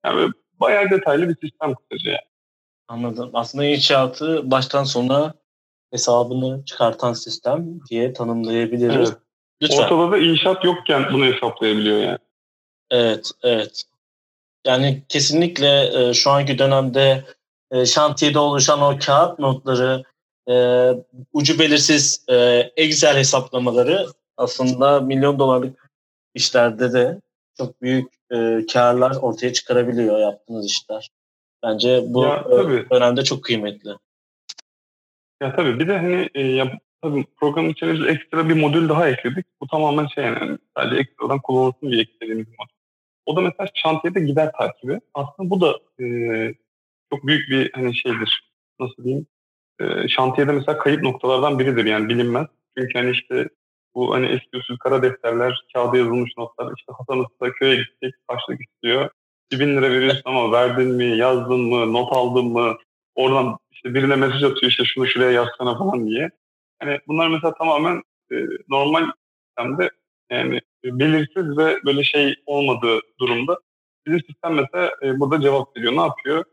Yani 0.06 0.32
bayağı 0.60 0.90
detaylı 0.90 1.30
bir 1.30 1.48
sistem 1.48 1.74
kısaca 1.75 2.12
yani. 2.12 2.30
Anladım. 2.88 3.30
Aslında 3.34 3.66
inşaatı 3.66 4.52
baştan 4.52 4.84
sona 4.84 5.34
hesabını 5.91 6.65
çıkartan 6.65 7.13
sistem 7.13 7.80
diye 7.89 8.13
tanımlayabiliriz. 8.13 9.10
Evet. 9.10 9.17
Lütfen. 9.62 9.84
Ortada 9.84 10.12
da 10.12 10.17
inşaat 10.17 10.63
yokken 10.63 11.13
bunu 11.13 11.25
hesaplayabiliyor 11.25 11.98
yani. 11.98 12.17
Evet, 12.91 13.31
evet. 13.43 13.84
Yani 14.67 15.03
kesinlikle 15.10 16.00
e, 16.00 16.13
şu 16.13 16.31
anki 16.31 16.60
dönemde 16.60 17.24
e, 17.72 17.86
şantiyede 17.86 18.39
oluşan 18.39 18.81
o 18.81 19.00
kağıt 19.05 19.39
notları, 19.39 20.03
e, 20.50 20.53
ucu 21.34 21.60
belirsiz 21.60 22.25
e, 22.29 22.36
Excel 22.75 23.17
hesaplamaları 23.17 24.08
aslında 24.38 25.00
milyon 25.00 25.39
dolarlık 25.39 25.91
işlerde 26.34 26.93
de 26.93 27.22
çok 27.58 27.81
büyük 27.81 28.13
e, 28.31 28.65
karlar 28.74 29.15
ortaya 29.22 29.53
çıkarabiliyor 29.53 30.19
yaptığınız 30.19 30.65
işler. 30.65 31.10
Bence 31.63 32.03
bu 32.08 32.24
ya, 32.24 32.43
tabii. 32.43 32.86
dönemde 32.91 33.24
çok 33.24 33.43
kıymetli. 33.43 33.89
Ya 35.41 35.55
tabii 35.55 35.79
bir 35.79 35.88
de 35.88 35.98
hani 35.98 36.29
e, 36.36 36.41
ya 36.48 36.79
Tabii 37.01 37.25
programın 37.38 37.69
içerisinde 37.69 38.12
ekstra 38.12 38.50
bir 38.50 38.53
modül 38.53 38.89
daha 38.89 39.10
ekledik. 39.10 39.46
Bu 39.62 39.67
tamamen 39.67 40.08
şey 40.08 40.24
yani 40.24 40.58
sadece 40.77 41.01
ekstradan 41.01 41.39
kullanılsın 41.39 41.91
diye 41.91 42.01
eklediğimiz 42.01 42.46
bir 42.46 42.58
modül. 42.60 42.74
O 43.25 43.36
da 43.36 43.41
mesela 43.41 43.69
şantiyede 43.74 44.19
gider 44.19 44.51
takibi. 44.51 45.00
Aslında 45.13 45.50
bu 45.50 45.62
da 45.62 45.79
e, 46.03 46.05
çok 47.13 47.27
büyük 47.27 47.50
bir 47.50 47.72
hani 47.74 47.96
şeydir. 47.96 48.51
Nasıl 48.79 49.03
diyeyim? 49.03 49.27
E, 49.79 50.08
şantiyede 50.08 50.51
mesela 50.51 50.77
kayıp 50.77 51.03
noktalardan 51.03 51.60
biridir 51.60 51.86
yani 51.86 52.10
bilinmez. 52.10 52.48
Çünkü 52.77 53.00
hani 53.00 53.12
işte 53.12 53.50
bu 53.96 54.13
hani 54.13 54.27
eski 54.27 54.58
usul 54.58 54.77
kara 54.77 55.03
defterler, 55.03 55.65
kağıda 55.74 55.98
yazılmış 55.98 56.31
notlar. 56.38 56.74
işte 56.77 56.93
Hasan 56.98 57.19
Usta 57.19 57.51
köye 57.51 57.75
gidecek, 57.75 58.13
başlık 58.29 58.62
istiyor. 58.62 59.10
2000 59.51 59.67
lira 59.67 59.91
veriyorsun 59.91 60.22
ama 60.25 60.51
verdin 60.51 60.88
mi, 60.88 61.17
yazdın 61.17 61.60
mı, 61.60 61.93
not 61.93 62.13
aldın 62.13 62.46
mı? 62.46 62.77
Oradan 63.15 63.58
işte 63.79 63.93
birine 63.93 64.15
mesaj 64.15 64.43
atıyor 64.43 64.71
işte 64.71 64.83
şunu 64.86 65.07
şuraya 65.07 65.31
yazsana 65.31 65.77
falan 65.77 66.07
diye. 66.07 66.29
Yani 66.81 67.00
bunlar 67.07 67.27
mesela 67.27 67.53
tamamen 67.53 68.01
e, 68.31 68.36
normal 68.69 69.12
sistemde 69.48 69.89
yani 70.31 70.62
belirsiz 70.83 71.57
ve 71.57 71.77
böyle 71.86 72.03
şey 72.03 72.36
olmadığı 72.45 73.00
durumda 73.19 73.57
bizim 74.05 74.19
sistem 74.19 74.53
mesela 74.53 74.91
e, 75.03 75.19
burada 75.19 75.41
cevap 75.41 75.77
veriyor. 75.77 75.93
Ne 75.98 76.01
yapıyor? 76.01 76.43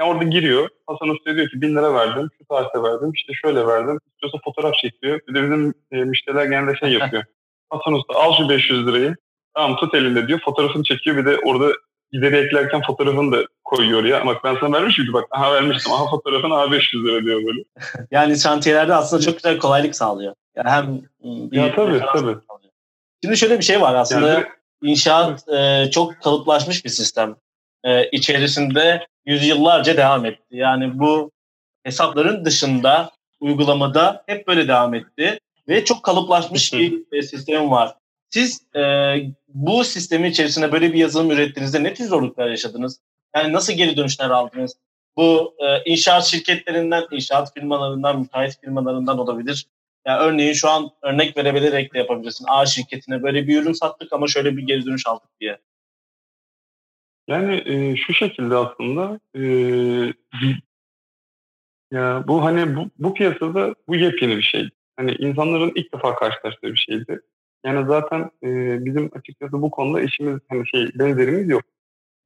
Yani 0.00 0.10
orada 0.10 0.24
giriyor. 0.24 0.68
Hasan 0.86 1.08
Usta 1.08 1.36
diyor 1.36 1.48
ki 1.48 1.60
bin 1.60 1.76
lira 1.76 1.94
verdim, 1.94 2.28
şu 2.38 2.44
tarihte 2.44 2.82
verdim, 2.82 3.12
işte 3.12 3.32
şöyle 3.32 3.66
verdim. 3.66 3.98
İstiyorsa 4.06 4.38
fotoğraf 4.44 4.74
çekiyor. 4.74 5.20
Bir 5.28 5.34
de 5.34 5.42
bizim 5.42 5.74
e, 5.92 5.96
müşteriler 6.04 6.44
genelde 6.44 6.76
şey 6.76 6.92
yapıyor. 6.92 7.24
Hasan 7.70 7.92
Usta 7.92 8.14
al 8.14 8.32
şu 8.36 8.48
500 8.48 8.86
lirayı. 8.86 9.16
Tamam 9.54 9.76
tut 9.76 9.94
elinde 9.94 10.28
diyor. 10.28 10.40
Fotoğrafını 10.44 10.82
çekiyor. 10.82 11.16
Bir 11.16 11.24
de 11.24 11.38
orada 11.38 11.72
gideri 12.14 12.36
eklerken 12.36 12.82
fotoğrafını 12.82 13.32
da 13.32 13.46
koyuyor 13.64 14.04
ya. 14.04 14.26
Bak 14.26 14.44
ben 14.44 14.56
sana 14.60 14.72
vermiş 14.72 14.98
miydim? 14.98 15.12
Bak 15.12 15.24
aha 15.30 15.54
vermiştim. 15.54 15.92
Aha 15.92 16.10
fotoğrafın 16.10 16.50
aha 16.50 16.72
500 16.72 17.04
lira 17.04 17.24
diyor 17.24 17.42
böyle. 17.46 17.64
yani 18.10 18.38
şantiyelerde 18.38 18.94
aslında 18.94 19.22
çok 19.22 19.36
güzel 19.36 19.58
kolaylık 19.58 19.96
sağlıyor. 19.96 20.34
Yani 20.56 20.70
hem 20.70 21.02
ya 21.52 21.74
tabii 21.74 22.02
tabii. 22.12 22.36
Şimdi 23.24 23.36
şöyle 23.36 23.58
bir 23.58 23.64
şey 23.64 23.80
var 23.80 23.94
aslında. 23.94 24.28
Yani, 24.28 24.44
inşaat 24.82 25.48
e, 25.48 25.90
çok 25.90 26.22
kalıplaşmış 26.22 26.84
bir 26.84 26.90
sistem. 26.90 27.36
E, 27.84 28.10
içerisinde 28.10 29.06
yüzyıllarca 29.26 29.96
devam 29.96 30.26
etti. 30.26 30.42
Yani 30.50 30.98
bu 30.98 31.30
hesapların 31.84 32.44
dışında 32.44 33.10
uygulamada 33.40 34.22
hep 34.26 34.48
böyle 34.48 34.68
devam 34.68 34.94
etti 34.94 35.38
ve 35.68 35.84
çok 35.84 36.02
kalıplaşmış 36.02 36.72
bir 36.72 37.22
sistem 37.22 37.70
var. 37.70 37.94
Siz 38.34 38.66
e, 38.76 38.82
bu 39.48 39.84
sistemin 39.84 40.30
içerisinde 40.30 40.72
böyle 40.72 40.92
bir 40.92 40.98
yazılım 40.98 41.30
ürettiğinizde 41.30 41.82
ne 41.82 41.94
tür 41.94 42.04
zorluklar 42.04 42.48
yaşadınız? 42.48 43.00
Yani 43.36 43.52
nasıl 43.52 43.72
geri 43.72 43.96
dönüşler 43.96 44.30
aldınız? 44.30 44.74
Bu 45.16 45.54
e, 45.58 45.90
inşaat 45.90 46.24
şirketlerinden, 46.24 47.04
inşaat 47.10 47.54
firmalarından, 47.54 48.20
müteahhit 48.20 48.60
firmalarından 48.60 49.18
olabilir. 49.18 49.66
Yani 50.06 50.20
örneğin 50.20 50.52
şu 50.52 50.68
an 50.68 50.90
örnek 51.02 51.36
verebilerek 51.36 51.94
de 51.94 51.98
yapabilirsin. 51.98 52.46
A 52.48 52.66
şirketine 52.66 53.22
böyle 53.22 53.46
bir 53.46 53.62
ürün 53.62 53.72
sattık 53.72 54.12
ama 54.12 54.26
şöyle 54.26 54.56
bir 54.56 54.62
geri 54.62 54.86
dönüş 54.86 55.06
aldık 55.06 55.30
diye. 55.40 55.58
Yani 57.28 57.62
e, 57.66 57.96
şu 57.96 58.14
şekilde 58.14 58.56
aslında 58.56 59.20
e, 59.34 59.42
ya 61.92 62.24
bu 62.28 62.44
hani 62.44 62.76
bu, 62.76 62.90
bu 62.98 63.14
piyasada 63.14 63.74
bu 63.88 63.96
yepyeni 63.96 64.36
bir 64.36 64.42
şey. 64.42 64.68
Hani 64.96 65.12
insanların 65.12 65.72
ilk 65.74 65.94
defa 65.94 66.14
karşılaştığı 66.14 66.72
bir 66.72 66.76
şeydi. 66.76 67.20
Yani 67.64 67.86
zaten 67.86 68.30
e, 68.42 68.48
bizim 68.84 69.10
açıkçası 69.14 69.52
bu 69.52 69.70
konuda 69.70 70.00
işimiz 70.00 70.40
hani 70.48 70.68
şey 70.68 70.88
benzerimiz 70.94 71.48
yok. 71.48 71.62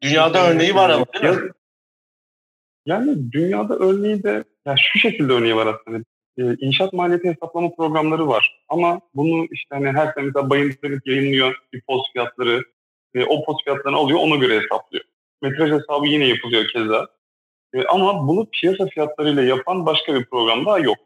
Dünyada 0.02 0.38
yani, 0.38 0.54
örneği 0.54 0.74
var 0.74 0.90
ama 0.90 1.06
değil 1.22 1.34
mi? 1.34 1.50
Yani 2.86 3.32
dünyada 3.32 3.76
örneği 3.76 4.22
de 4.22 4.44
ya 4.66 4.74
şu 4.92 4.98
şekilde 4.98 5.32
örneği 5.32 5.56
var 5.56 5.66
aslında. 5.66 6.04
E, 6.38 6.42
inşaat 6.66 6.92
maliyeti 6.92 7.28
hesaplama 7.28 7.74
programları 7.74 8.28
var. 8.28 8.64
Ama 8.68 9.00
bunu 9.14 9.46
işte 9.50 9.74
hani 9.74 9.86
her 9.86 10.12
sene 10.12 10.24
mesela 10.24 10.50
Bayındırlık 10.50 11.06
yayınlıyor 11.06 11.56
bir 11.72 11.80
post 11.80 12.12
fiyatları. 12.12 12.64
E, 13.14 13.24
o 13.24 13.44
post 13.44 13.64
fiyatlarını 13.64 13.98
alıyor 13.98 14.18
ona 14.22 14.36
göre 14.36 14.60
hesaplıyor. 14.60 15.04
Metraj 15.42 15.70
hesabı 15.70 16.06
yine 16.06 16.24
yapılıyor 16.24 16.68
keza. 16.72 17.08
E, 17.74 17.84
ama 17.84 18.28
bunu 18.28 18.46
piyasa 18.50 18.86
fiyatlarıyla 18.86 19.42
yapan 19.42 19.86
başka 19.86 20.14
bir 20.14 20.24
program 20.24 20.66
daha 20.66 20.78
yok. 20.78 20.96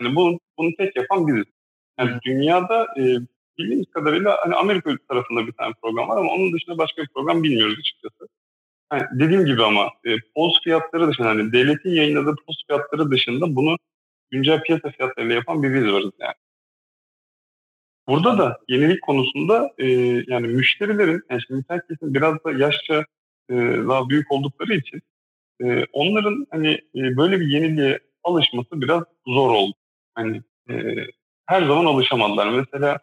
Yani 0.00 0.16
bunu, 0.16 0.38
bunu 0.58 0.70
tek 0.78 0.96
yapan 0.96 1.26
biziz. 1.26 1.44
Yani 1.98 2.10
dünyada 2.24 2.86
e, 2.98 3.02
bildiğimiz 3.58 3.86
kadarıyla 3.90 4.38
hani 4.40 4.54
Amerika 4.54 4.96
tarafında 5.08 5.46
bir 5.46 5.52
tane 5.52 5.74
program 5.82 6.08
var 6.08 6.16
ama 6.16 6.32
onun 6.32 6.52
dışında 6.52 6.78
başka 6.78 7.02
bir 7.02 7.08
program 7.08 7.42
bilmiyoruz 7.42 7.78
açıkçası. 7.78 8.28
Yani 8.92 9.02
dediğim 9.12 9.46
gibi 9.46 9.62
ama 9.62 9.90
e, 10.04 10.16
post 10.34 10.64
fiyatları 10.64 11.08
dışında 11.08 11.28
hani 11.28 11.52
devletin 11.52 11.90
yayınladığı 11.90 12.36
post 12.46 12.66
fiyatları 12.66 13.10
dışında 13.10 13.56
bunu 13.56 13.76
güncel 14.30 14.62
piyasa 14.62 14.90
fiyatlarıyla 14.90 15.34
yapan 15.34 15.62
bir 15.62 15.74
biz 15.74 15.92
varız 15.92 16.12
yani. 16.20 16.34
Burada 18.08 18.38
da 18.38 18.58
yenilik 18.68 19.02
konusunda 19.02 19.74
e, 19.78 19.86
yani 20.26 20.46
müşterilerin, 20.46 21.22
yani 21.30 21.42
şimdi 21.46 21.64
herkesin 21.68 22.14
biraz 22.14 22.44
da 22.44 22.52
yaşça 22.52 23.04
e, 23.50 23.54
daha 23.88 24.08
büyük 24.08 24.32
oldukları 24.32 24.74
için 24.74 25.02
e, 25.64 25.84
onların 25.92 26.46
hani 26.50 26.72
e, 26.94 27.16
böyle 27.16 27.40
bir 27.40 27.46
yeniliğe 27.46 27.98
alışması 28.24 28.80
biraz 28.80 29.02
zor 29.26 29.50
oldu. 29.50 29.74
Hani 30.14 30.42
e, 30.70 30.74
her 31.46 31.62
zaman 31.62 31.84
alışamadılar. 31.84 32.50
Mesela 32.50 32.98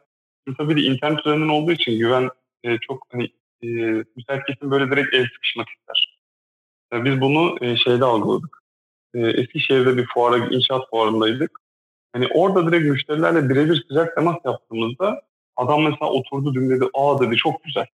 tabii 0.57 0.75
de 0.75 0.81
internet 0.81 1.19
üzerinden 1.19 1.47
olduğu 1.47 1.71
için 1.71 1.99
güven 1.99 2.29
e, 2.63 2.77
çok 2.77 3.07
hani 3.11 3.23
e, 3.63 3.67
müsait 4.15 4.45
kesim 4.47 4.71
böyle 4.71 4.91
direkt 4.91 5.13
el 5.13 5.27
sıkışmak 5.33 5.67
ister. 5.69 6.19
Yani 6.93 7.05
biz 7.05 7.21
bunu 7.21 7.57
e, 7.61 7.75
şeyde 7.77 8.05
algıladık. 8.05 8.57
E, 9.13 9.19
Eskişehir'de 9.19 9.97
bir 9.97 10.05
fuara, 10.05 10.37
inşaat 10.37 10.89
fuarındaydık. 10.89 11.59
Hani 12.13 12.27
orada 12.27 12.71
direkt 12.71 12.85
müşterilerle 12.85 13.49
birebir 13.49 13.85
sıcak 13.87 14.15
temas 14.15 14.37
yaptığımızda 14.45 15.21
adam 15.55 15.83
mesela 15.83 16.11
oturdu 16.11 16.53
dün 16.53 16.69
dedi 16.69 16.85
aa 16.93 17.19
dedi 17.21 17.35
çok 17.35 17.63
güzel. 17.63 17.85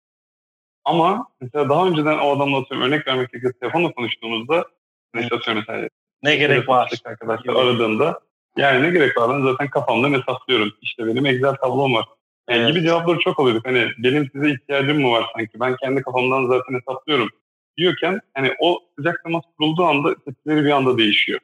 Ama 0.85 1.27
mesela 1.41 1.69
daha 1.69 1.87
önceden 1.87 2.17
o 2.17 2.35
adamla 2.35 2.57
atıyorum 2.57 2.87
örnek 2.87 3.07
vermek 3.07 3.31
gerekirse 3.31 3.59
telefonla 3.59 3.91
konuştuğumuzda 3.91 4.65
mesela 5.13 5.37
atıyorum 5.37 5.63
mesela 5.67 5.89
ne 6.23 6.35
gerek 6.35 6.69
var 6.69 6.91
arkadaşlar 7.05 7.55
aradığında 7.55 8.19
yani 8.57 8.83
ne 8.83 8.89
gerek 8.89 9.17
var 9.17 9.29
ben 9.29 9.51
zaten 9.51 9.69
kafamda 9.69 10.07
hesaplıyorum. 10.07 10.73
İşte 10.81 11.07
benim 11.07 11.25
Excel 11.25 11.55
tablom 11.55 11.93
var. 11.93 12.05
Evet. 12.49 12.67
gibi 12.67 12.81
cevapları 12.81 13.19
çok 13.19 13.39
alıyorduk. 13.39 13.67
Hani 13.67 13.91
benim 13.97 14.29
size 14.33 14.51
ihtiyacım 14.51 15.01
mı 15.01 15.11
var 15.11 15.25
sanki? 15.35 15.59
Ben 15.59 15.75
kendi 15.75 16.01
kafamdan 16.01 16.47
zaten 16.47 16.75
hesaplıyorum 16.75 17.29
diyorken 17.77 18.21
hani 18.33 18.55
o 18.59 18.79
sıcak 18.97 19.23
temas 19.23 19.43
kurulduğu 19.57 19.83
anda 19.83 20.15
tepkileri 20.15 20.65
bir 20.65 20.71
anda 20.71 20.97
değişiyor. 20.97 21.39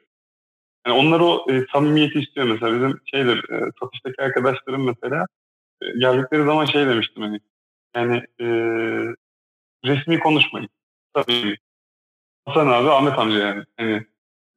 Yani 0.86 0.96
onlar 0.98 1.20
o 1.20 1.46
e, 1.50 1.66
samimiyeti 1.72 2.18
istiyor 2.18 2.46
mesela. 2.46 2.74
Bizim 2.74 3.00
şeydir, 3.04 3.50
e, 3.50 3.70
satıştaki 3.80 4.22
arkadaşlarım 4.22 4.86
mesela 4.86 5.26
e, 5.82 5.98
geldikleri 5.98 6.44
zaman 6.44 6.64
şey 6.64 6.86
demiştim 6.86 7.22
hani 7.22 7.40
yani 7.96 8.16
e, 8.40 8.46
resmi 9.84 10.18
konuşmayın. 10.18 10.68
Tabii. 11.14 11.56
Hasan 12.44 12.66
abi, 12.66 12.90
Ahmet 12.90 13.18
amca 13.18 13.38
yani. 13.38 13.64
Hani 13.76 14.06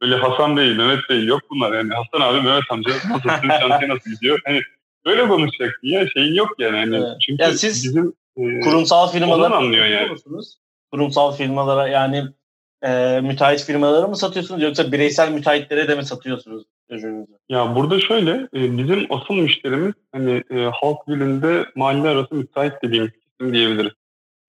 böyle 0.02 0.16
Hasan 0.16 0.58
değil, 0.58 0.78
Mehmet 0.78 1.10
değil 1.10 1.28
yok 1.28 1.42
bunlar 1.50 1.74
yani. 1.74 1.94
Hasan 1.94 2.28
abi, 2.28 2.42
Mehmet 2.42 2.72
amca 2.72 2.92
nasıl, 3.10 3.30
şantiye 3.30 3.90
nasıl 3.90 4.12
gidiyor? 4.12 4.40
Hani 4.46 4.62
böyle 5.10 5.28
konuşacaksın 5.28 5.88
ya 5.88 6.08
şeyin 6.08 6.34
yok 6.34 6.50
yani. 6.60 6.78
Hani 6.78 6.96
evet. 6.96 7.22
Çünkü 7.22 7.44
yani 7.44 7.58
siz 7.58 7.84
bizim 7.84 8.14
e, 8.38 8.60
kurumsal 8.60 9.12
firmalar 9.12 9.52
anlıyor 9.52 9.86
yani. 9.86 10.10
Musunuz? 10.10 10.58
Kurumsal 10.92 11.32
firmalara 11.32 11.88
yani 11.88 12.24
e, 12.82 13.20
müteahhit 13.22 13.64
firmalara 13.64 14.08
mı 14.08 14.16
satıyorsunuz 14.16 14.64
yoksa 14.64 14.92
bireysel 14.92 15.32
müteahhitlere 15.32 15.88
de 15.88 15.96
mi 15.96 16.06
satıyorsunuz 16.06 16.64
ürününüzü? 16.90 17.32
Ya 17.50 17.76
burada 17.76 18.00
şöyle 18.00 18.32
e, 18.32 18.78
bizim 18.78 19.08
asıl 19.10 19.34
müşterimiz 19.34 19.94
hani 20.12 20.44
e, 20.52 20.64
halk 20.64 21.08
dilinde 21.08 21.66
mahalle 21.76 22.10
arası 22.10 22.36
müteahhit 22.36 22.74
dediğimiz 22.84 23.12
kesim 23.12 23.54
diyebiliriz. 23.54 23.94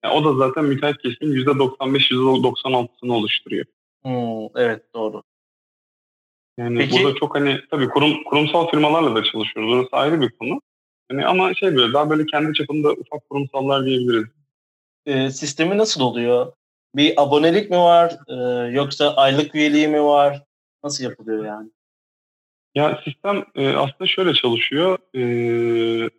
Yani 0.05 0.15
o 0.15 0.25
da 0.25 0.47
zaten 0.47 0.65
müteahhit 0.65 1.03
kesimin 1.03 1.45
%95-%96'sını 1.45 3.13
oluşturuyor. 3.13 3.65
Hmm, 4.03 4.49
evet 4.57 4.95
doğru. 4.95 5.23
Yani 6.61 6.79
Peki, 6.79 7.05
burada 7.05 7.15
çok 7.15 7.35
hani 7.35 7.61
tabii 7.71 7.89
kurum, 7.89 8.25
kurumsal 8.25 8.71
firmalarla 8.71 9.15
da 9.15 9.25
çalışıyoruz. 9.25 9.73
Orası 9.73 9.89
ayrı 9.93 10.21
bir 10.21 10.31
konu. 10.31 10.61
Hani 11.11 11.27
ama 11.27 11.55
şey 11.55 11.77
böyle 11.77 11.93
daha 11.93 12.11
böyle 12.11 12.27
kendi 12.27 12.53
çapında 12.53 12.93
ufak 12.93 13.31
kurumsallar 13.31 13.85
diyebiliriz. 13.85 14.29
E, 15.07 15.31
sistemi 15.31 15.79
nasıl 15.79 16.01
oluyor? 16.01 16.53
Bir 16.97 17.23
abonelik 17.23 17.71
mi 17.71 17.77
var 17.77 18.17
e, 18.29 18.35
yoksa 18.73 19.17
aylık 19.17 19.55
üyeliği 19.55 19.89
mi 19.89 20.03
var? 20.03 20.43
Nasıl 20.85 21.05
yapılıyor 21.05 21.45
yani? 21.45 21.71
Ya 22.75 23.01
sistem 23.05 23.45
e, 23.55 23.69
aslında 23.69 24.07
şöyle 24.07 24.35
çalışıyor. 24.35 24.99
E, 25.17 26.11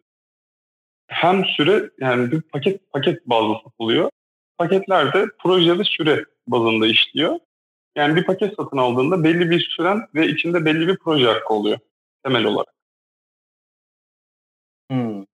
hem 1.08 1.46
süre 1.46 1.90
yani 2.00 2.32
bir 2.32 2.42
paket 2.42 2.92
paket 2.92 3.26
bazlı 3.26 3.56
satılıyor. 3.64 4.10
Paketlerde 4.58 5.26
projeli 5.40 5.86
süre 5.86 6.26
bazında 6.48 6.88
işliyor. 6.88 7.40
Yani 7.96 8.16
bir 8.16 8.24
paket 8.24 8.56
satın 8.56 8.78
aldığında 8.78 9.24
belli 9.24 9.50
bir 9.50 9.60
süren 9.60 10.08
ve 10.16 10.28
içinde 10.28 10.66
belli 10.66 10.88
bir 10.88 10.98
proje 10.98 11.26
hakkı 11.26 11.54
oluyor 11.54 11.80
temel 12.24 12.46
olarak. 12.46 12.74
Hmm. 14.92 15.26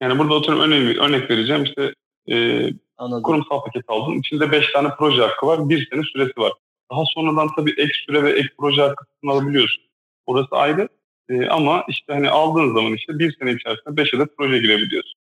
Yani 0.00 0.18
burada 0.18 0.34
oturum 0.34 0.60
örnek, 0.60 0.98
örnek 0.98 1.30
vereceğim. 1.30 1.64
İşte 1.64 1.94
e, 2.30 2.68
kurumsal 2.98 3.64
paket 3.64 3.84
aldın. 3.88 4.18
İçinde 4.18 4.52
5 4.52 4.72
tane 4.72 4.88
proje 4.98 5.22
hakkı 5.22 5.46
var. 5.46 5.68
Bir 5.68 5.88
sene 5.90 6.02
süresi 6.02 6.40
var. 6.40 6.52
Daha 6.90 7.02
sonradan 7.14 7.48
tabii 7.56 7.74
ek 7.78 7.92
süre 8.06 8.22
ve 8.22 8.32
ek 8.32 8.48
proje 8.58 8.82
hakkı 8.82 9.04
alabiliyorsun. 9.26 9.84
Orası 10.26 10.56
ayrı. 10.56 10.88
E, 11.28 11.46
ama 11.46 11.84
işte 11.88 12.12
hani 12.12 12.30
aldığın 12.30 12.74
zaman 12.74 12.92
işte 12.92 13.18
bir 13.18 13.36
sene 13.38 13.52
içerisinde 13.52 13.96
5 13.96 14.14
adet 14.14 14.36
proje 14.36 14.58
girebiliyorsun. 14.58 15.20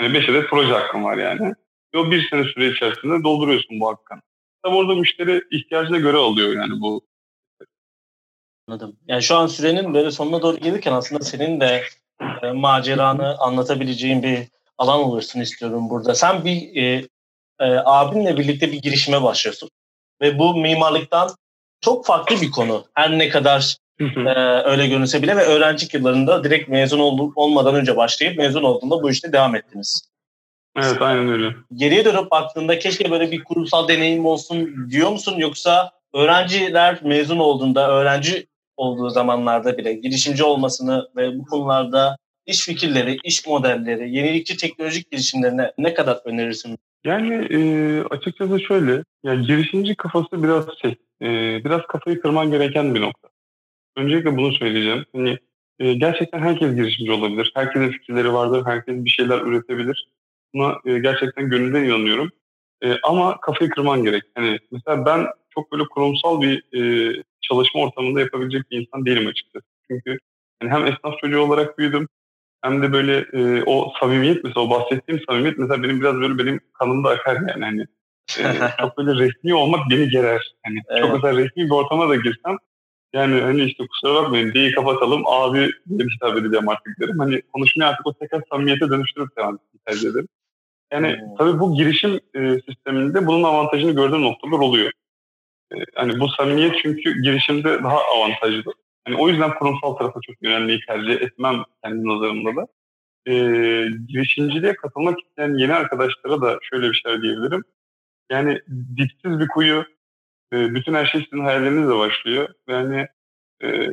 Yani 0.00 0.14
5 0.14 0.28
adet 0.28 0.50
proje 0.50 0.72
hakkın 0.72 1.04
var 1.04 1.16
yani. 1.16 1.54
Ve 1.94 1.98
o 1.98 2.10
bir 2.10 2.28
sene 2.28 2.44
süre 2.44 2.68
içerisinde 2.68 3.24
dolduruyorsun 3.24 3.80
bu 3.80 3.88
hakkını. 3.88 4.20
Tabi 4.62 4.76
orada 4.76 4.94
müşteri 4.94 5.42
ihtiyacına 5.50 5.98
göre 5.98 6.16
alıyor 6.16 6.52
yani 6.52 6.80
bu. 6.80 7.06
Anladım. 8.68 8.96
Yani 9.06 9.22
şu 9.22 9.36
an 9.36 9.46
sürenin 9.46 9.94
böyle 9.94 10.10
sonuna 10.10 10.42
doğru 10.42 10.56
gelirken 10.56 10.92
aslında 10.92 11.24
senin 11.24 11.60
de 11.60 11.82
e, 12.42 12.52
maceranı 12.52 13.38
anlatabileceğin 13.38 14.22
bir 14.22 14.48
alan 14.78 15.00
olursun 15.00 15.40
istiyorum 15.40 15.90
burada. 15.90 16.14
Sen 16.14 16.44
bir 16.44 16.76
e, 16.76 17.08
e, 17.60 17.64
abinle 17.84 18.36
birlikte 18.36 18.72
bir 18.72 18.82
girişime 18.82 19.22
başlıyorsun. 19.22 19.70
Ve 20.20 20.38
bu 20.38 20.56
mimarlıktan 20.56 21.30
çok 21.80 22.06
farklı 22.06 22.40
bir 22.40 22.50
konu. 22.50 22.84
Her 22.94 23.18
ne 23.18 23.28
kadar 23.28 23.76
e, 24.00 24.30
öyle 24.64 24.88
görünse 24.88 25.22
bile 25.22 25.36
ve 25.36 25.44
öğrenci 25.44 25.88
yıllarında 25.92 26.44
direkt 26.44 26.68
mezun 26.68 26.98
ol, 26.98 27.32
olmadan 27.36 27.74
önce 27.74 27.96
başlayıp 27.96 28.38
mezun 28.38 28.62
olduğunda 28.62 29.02
bu 29.02 29.10
işte 29.10 29.32
devam 29.32 29.54
ettiniz. 29.54 30.07
Evet 30.84 31.02
aynen 31.02 31.28
öyle. 31.28 31.54
Geriye 31.74 32.04
dönüp 32.04 32.30
baktığında 32.30 32.78
keşke 32.78 33.10
böyle 33.10 33.30
bir 33.30 33.44
kurumsal 33.44 33.88
deneyim 33.88 34.26
olsun 34.26 34.90
diyor 34.90 35.10
musun? 35.10 35.34
Yoksa 35.38 35.92
öğrenciler 36.14 36.98
mezun 37.04 37.38
olduğunda, 37.38 37.90
öğrenci 37.90 38.46
olduğu 38.76 39.10
zamanlarda 39.10 39.78
bile 39.78 39.92
girişimci 39.92 40.44
olmasını 40.44 41.08
ve 41.16 41.38
bu 41.38 41.44
konularda 41.44 42.16
iş 42.46 42.64
fikirleri, 42.66 43.16
iş 43.24 43.46
modelleri, 43.46 44.16
yenilikçi 44.16 44.56
teknolojik 44.56 45.10
girişimlerine 45.10 45.72
ne 45.78 45.94
kadar 45.94 46.18
önerirsin? 46.24 46.78
Yani 47.04 47.34
e, 47.50 47.60
açıkçası 48.10 48.60
şöyle, 48.60 49.04
yani 49.24 49.46
girişimci 49.46 49.94
kafası 49.94 50.42
biraz 50.42 50.64
şey, 50.82 50.90
e, 51.22 51.28
biraz 51.64 51.80
kafayı 51.88 52.20
kırman 52.20 52.50
gereken 52.50 52.94
bir 52.94 53.00
nokta. 53.00 53.28
Öncelikle 53.96 54.36
bunu 54.36 54.52
söyleyeceğim. 54.52 55.04
Hani 55.16 55.38
e, 55.78 55.94
gerçekten 55.94 56.38
herkes 56.38 56.74
girişimci 56.74 57.12
olabilir. 57.12 57.52
Herkesin 57.54 57.90
fikirleri 57.90 58.32
vardır, 58.32 58.62
herkes 58.66 59.04
bir 59.04 59.10
şeyler 59.10 59.40
üretebilir. 59.40 60.08
Buna 60.54 60.76
e, 60.84 60.98
gerçekten 60.98 61.50
gönülden 61.50 61.84
inanıyorum. 61.84 62.30
E, 62.82 62.96
ama 63.02 63.40
kafayı 63.40 63.70
kırman 63.70 64.04
gerek. 64.04 64.22
Hani 64.34 64.58
mesela 64.70 65.06
ben 65.06 65.26
çok 65.54 65.72
böyle 65.72 65.84
kurumsal 65.84 66.40
bir 66.40 66.62
e, 66.78 67.12
çalışma 67.40 67.80
ortamında 67.80 68.20
yapabilecek 68.20 68.70
bir 68.70 68.80
insan 68.80 69.06
değilim 69.06 69.26
açıkçası. 69.26 69.66
Çünkü 69.90 70.18
yani 70.62 70.72
hem 70.72 70.86
esnaf 70.86 71.18
çocuğu 71.20 71.40
olarak 71.40 71.78
büyüdüm 71.78 72.08
hem 72.62 72.82
de 72.82 72.92
böyle 72.92 73.26
e, 73.32 73.62
o 73.66 73.92
samimiyet 74.00 74.44
mesela 74.44 74.66
o 74.66 74.70
bahsettiğim 74.70 75.22
samimiyet 75.28 75.58
mesela 75.58 75.82
benim 75.82 76.00
biraz 76.00 76.14
böyle 76.14 76.38
benim 76.38 76.60
kanımda 76.72 77.08
akar 77.08 77.34
yani 77.34 77.64
hani 77.64 77.86
e, 78.38 78.42
çok 78.80 78.98
böyle 78.98 79.24
resmi 79.24 79.54
olmak 79.54 79.90
beni 79.90 80.08
gerer. 80.08 80.54
Hani 80.64 80.80
evet. 80.88 81.02
çok 81.02 81.14
mesela 81.14 81.38
resmi 81.38 81.64
bir 81.64 81.70
ortama 81.70 82.08
da 82.08 82.16
girsem 82.16 82.56
yani 83.12 83.40
hani 83.40 83.62
işte 83.64 83.86
kusura 83.86 84.14
bakmayın 84.14 84.52
diye 84.52 84.72
kapatalım 84.72 85.22
abi 85.26 85.70
diye 85.88 86.08
hitap 86.14 86.36
edeceğim 86.36 86.68
artık 86.68 87.00
derim. 87.00 87.18
Hani 87.18 87.42
konuşmayı 87.42 87.90
artık 87.90 88.06
o 88.06 88.14
tekrar 88.14 88.42
samimiyete 88.50 88.90
dönüştürüp 88.90 89.36
devam 89.36 89.58
tercih 89.86 90.10
ederim. 90.10 90.28
Yani 90.92 91.16
hmm. 91.20 91.36
tabii 91.38 91.60
bu 91.60 91.74
girişim 91.74 92.20
e, 92.34 92.60
sisteminde 92.60 93.26
bunun 93.26 93.42
avantajını 93.42 93.92
gördüğüm 93.92 94.22
noktalar 94.22 94.58
oluyor. 94.58 94.92
E, 95.72 95.76
hani 95.94 96.20
bu 96.20 96.28
samimiyet 96.28 96.74
çünkü 96.82 97.22
girişimde 97.22 97.82
daha 97.82 97.98
avantajlı. 97.98 98.72
Yani 99.08 99.20
o 99.20 99.28
yüzden 99.28 99.54
kurumsal 99.54 99.94
tarafa 99.94 100.20
çok 100.20 100.42
yönelmeyi 100.42 100.80
tercih 100.86 101.12
etmem 101.12 101.64
kendi 101.84 102.08
nazarımda 102.08 102.56
da. 102.56 102.66
E, 103.26 103.32
girişimciliğe 104.08 104.74
katılmak 104.74 105.18
isteyen 105.22 105.58
yeni 105.58 105.74
arkadaşlara 105.74 106.42
da 106.42 106.58
şöyle 106.62 106.88
bir 106.90 106.94
şey 106.94 107.22
diyebilirim. 107.22 107.64
Yani 108.30 108.60
dipsiz 108.96 109.40
bir 109.40 109.48
kuyu, 109.48 109.84
e, 110.52 110.74
bütün 110.74 110.94
her 110.94 111.06
şey 111.06 111.20
sizin 111.24 111.44
hayallerinizle 111.44 111.96
başlıyor. 111.98 112.48
Yani 112.68 113.06
e, 113.62 113.88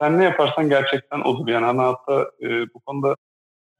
sen 0.00 0.18
ne 0.18 0.24
yaparsan 0.24 0.68
gerçekten 0.68 1.20
odur. 1.20 1.48
Yani 1.48 1.66
ana 1.66 1.82
hatta 1.82 2.30
e, 2.42 2.74
bu 2.74 2.80
konuda 2.80 3.16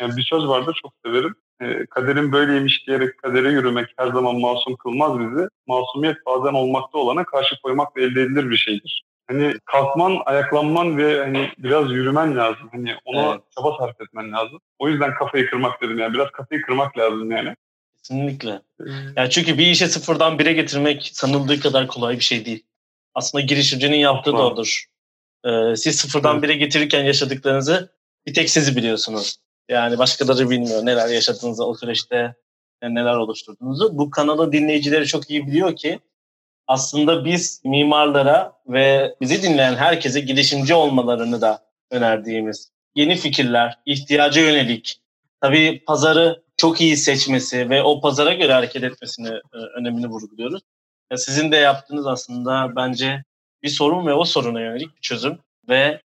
yani 0.00 0.16
bir 0.16 0.22
söz 0.22 0.48
vardır 0.48 0.78
çok 0.82 0.92
severim. 1.04 1.34
E, 1.60 1.86
kaderin 1.86 2.32
böyleymiş 2.32 2.86
diyerek 2.86 3.18
kadere 3.18 3.50
yürümek 3.50 3.88
her 3.96 4.06
zaman 4.06 4.40
masum 4.40 4.76
kılmaz 4.76 5.20
bizi. 5.20 5.48
Masumiyet 5.66 6.16
bazen 6.26 6.54
olmakta 6.54 6.98
olana 6.98 7.24
karşı 7.24 7.54
koymakla 7.62 8.00
elde 8.00 8.22
edilir 8.22 8.50
bir 8.50 8.56
şeydir. 8.56 9.04
Hani 9.28 9.54
kalkman, 9.64 10.18
ayaklanman 10.26 10.98
ve 10.98 11.24
hani 11.24 11.50
biraz 11.58 11.90
yürümen 11.90 12.36
lazım. 12.36 12.68
Hani 12.72 12.94
ona 13.04 13.30
evet. 13.30 13.40
çaba 13.56 13.76
sarf 13.78 14.00
etmen 14.00 14.32
lazım. 14.32 14.60
O 14.78 14.88
yüzden 14.88 15.14
kafayı 15.14 15.50
kırmak 15.50 15.82
dedim 15.82 15.98
yani. 15.98 16.14
Biraz 16.14 16.30
kafayı 16.30 16.62
kırmak 16.62 16.98
lazım 16.98 17.30
yani. 17.30 17.54
Kesinlikle. 17.96 18.60
Yani 19.16 19.30
çünkü 19.30 19.58
bir 19.58 19.66
işe 19.66 19.86
sıfırdan 19.86 20.38
bire 20.38 20.52
getirmek 20.52 21.10
sanıldığı 21.12 21.60
kadar 21.60 21.86
kolay 21.86 22.14
bir 22.16 22.24
şey 22.24 22.44
değil. 22.44 22.64
Aslında 23.14 23.44
girişimcinin 23.44 23.96
yaptığı 23.96 24.32
da 24.32 24.46
odur. 24.46 24.84
Ee, 25.44 25.76
siz 25.76 25.96
sıfırdan 25.96 26.42
bire 26.42 26.54
getirirken 26.54 27.04
yaşadıklarınızı 27.04 27.92
bir 28.26 28.34
tek 28.34 28.50
siz 28.50 28.76
biliyorsunuz. 28.76 29.36
Yani 29.70 29.98
başkaları 29.98 30.50
bilmiyor 30.50 30.86
neler 30.86 31.08
yaşadığınızı 31.08 31.64
o 31.64 31.74
süreçte 31.74 32.34
neler 32.82 33.14
oluşturduğunuzu. 33.14 33.98
Bu 33.98 34.10
kanalı 34.10 34.52
dinleyicileri 34.52 35.06
çok 35.06 35.30
iyi 35.30 35.46
biliyor 35.46 35.76
ki 35.76 36.00
aslında 36.66 37.24
biz 37.24 37.62
mimarlara 37.64 38.52
ve 38.68 39.14
bizi 39.20 39.42
dinleyen 39.42 39.74
herkese 39.74 40.20
girişimci 40.20 40.74
olmalarını 40.74 41.40
da 41.40 41.62
önerdiğimiz 41.90 42.70
yeni 42.94 43.16
fikirler, 43.16 43.78
ihtiyaca 43.86 44.42
yönelik, 44.42 45.00
tabii 45.40 45.84
pazarı 45.86 46.42
çok 46.56 46.80
iyi 46.80 46.96
seçmesi 46.96 47.70
ve 47.70 47.82
o 47.82 48.00
pazara 48.00 48.34
göre 48.34 48.52
hareket 48.52 48.84
etmesini 48.84 49.28
e, 49.28 49.58
önemini 49.76 50.06
vurguluyoruz. 50.06 50.62
Ya 51.10 51.16
sizin 51.16 51.52
de 51.52 51.56
yaptığınız 51.56 52.06
aslında 52.06 52.76
bence 52.76 53.24
bir 53.62 53.68
sorun 53.68 54.06
ve 54.06 54.14
o 54.14 54.24
soruna 54.24 54.60
yönelik 54.60 54.96
bir 54.96 55.00
çözüm 55.00 55.38
ve 55.68 56.00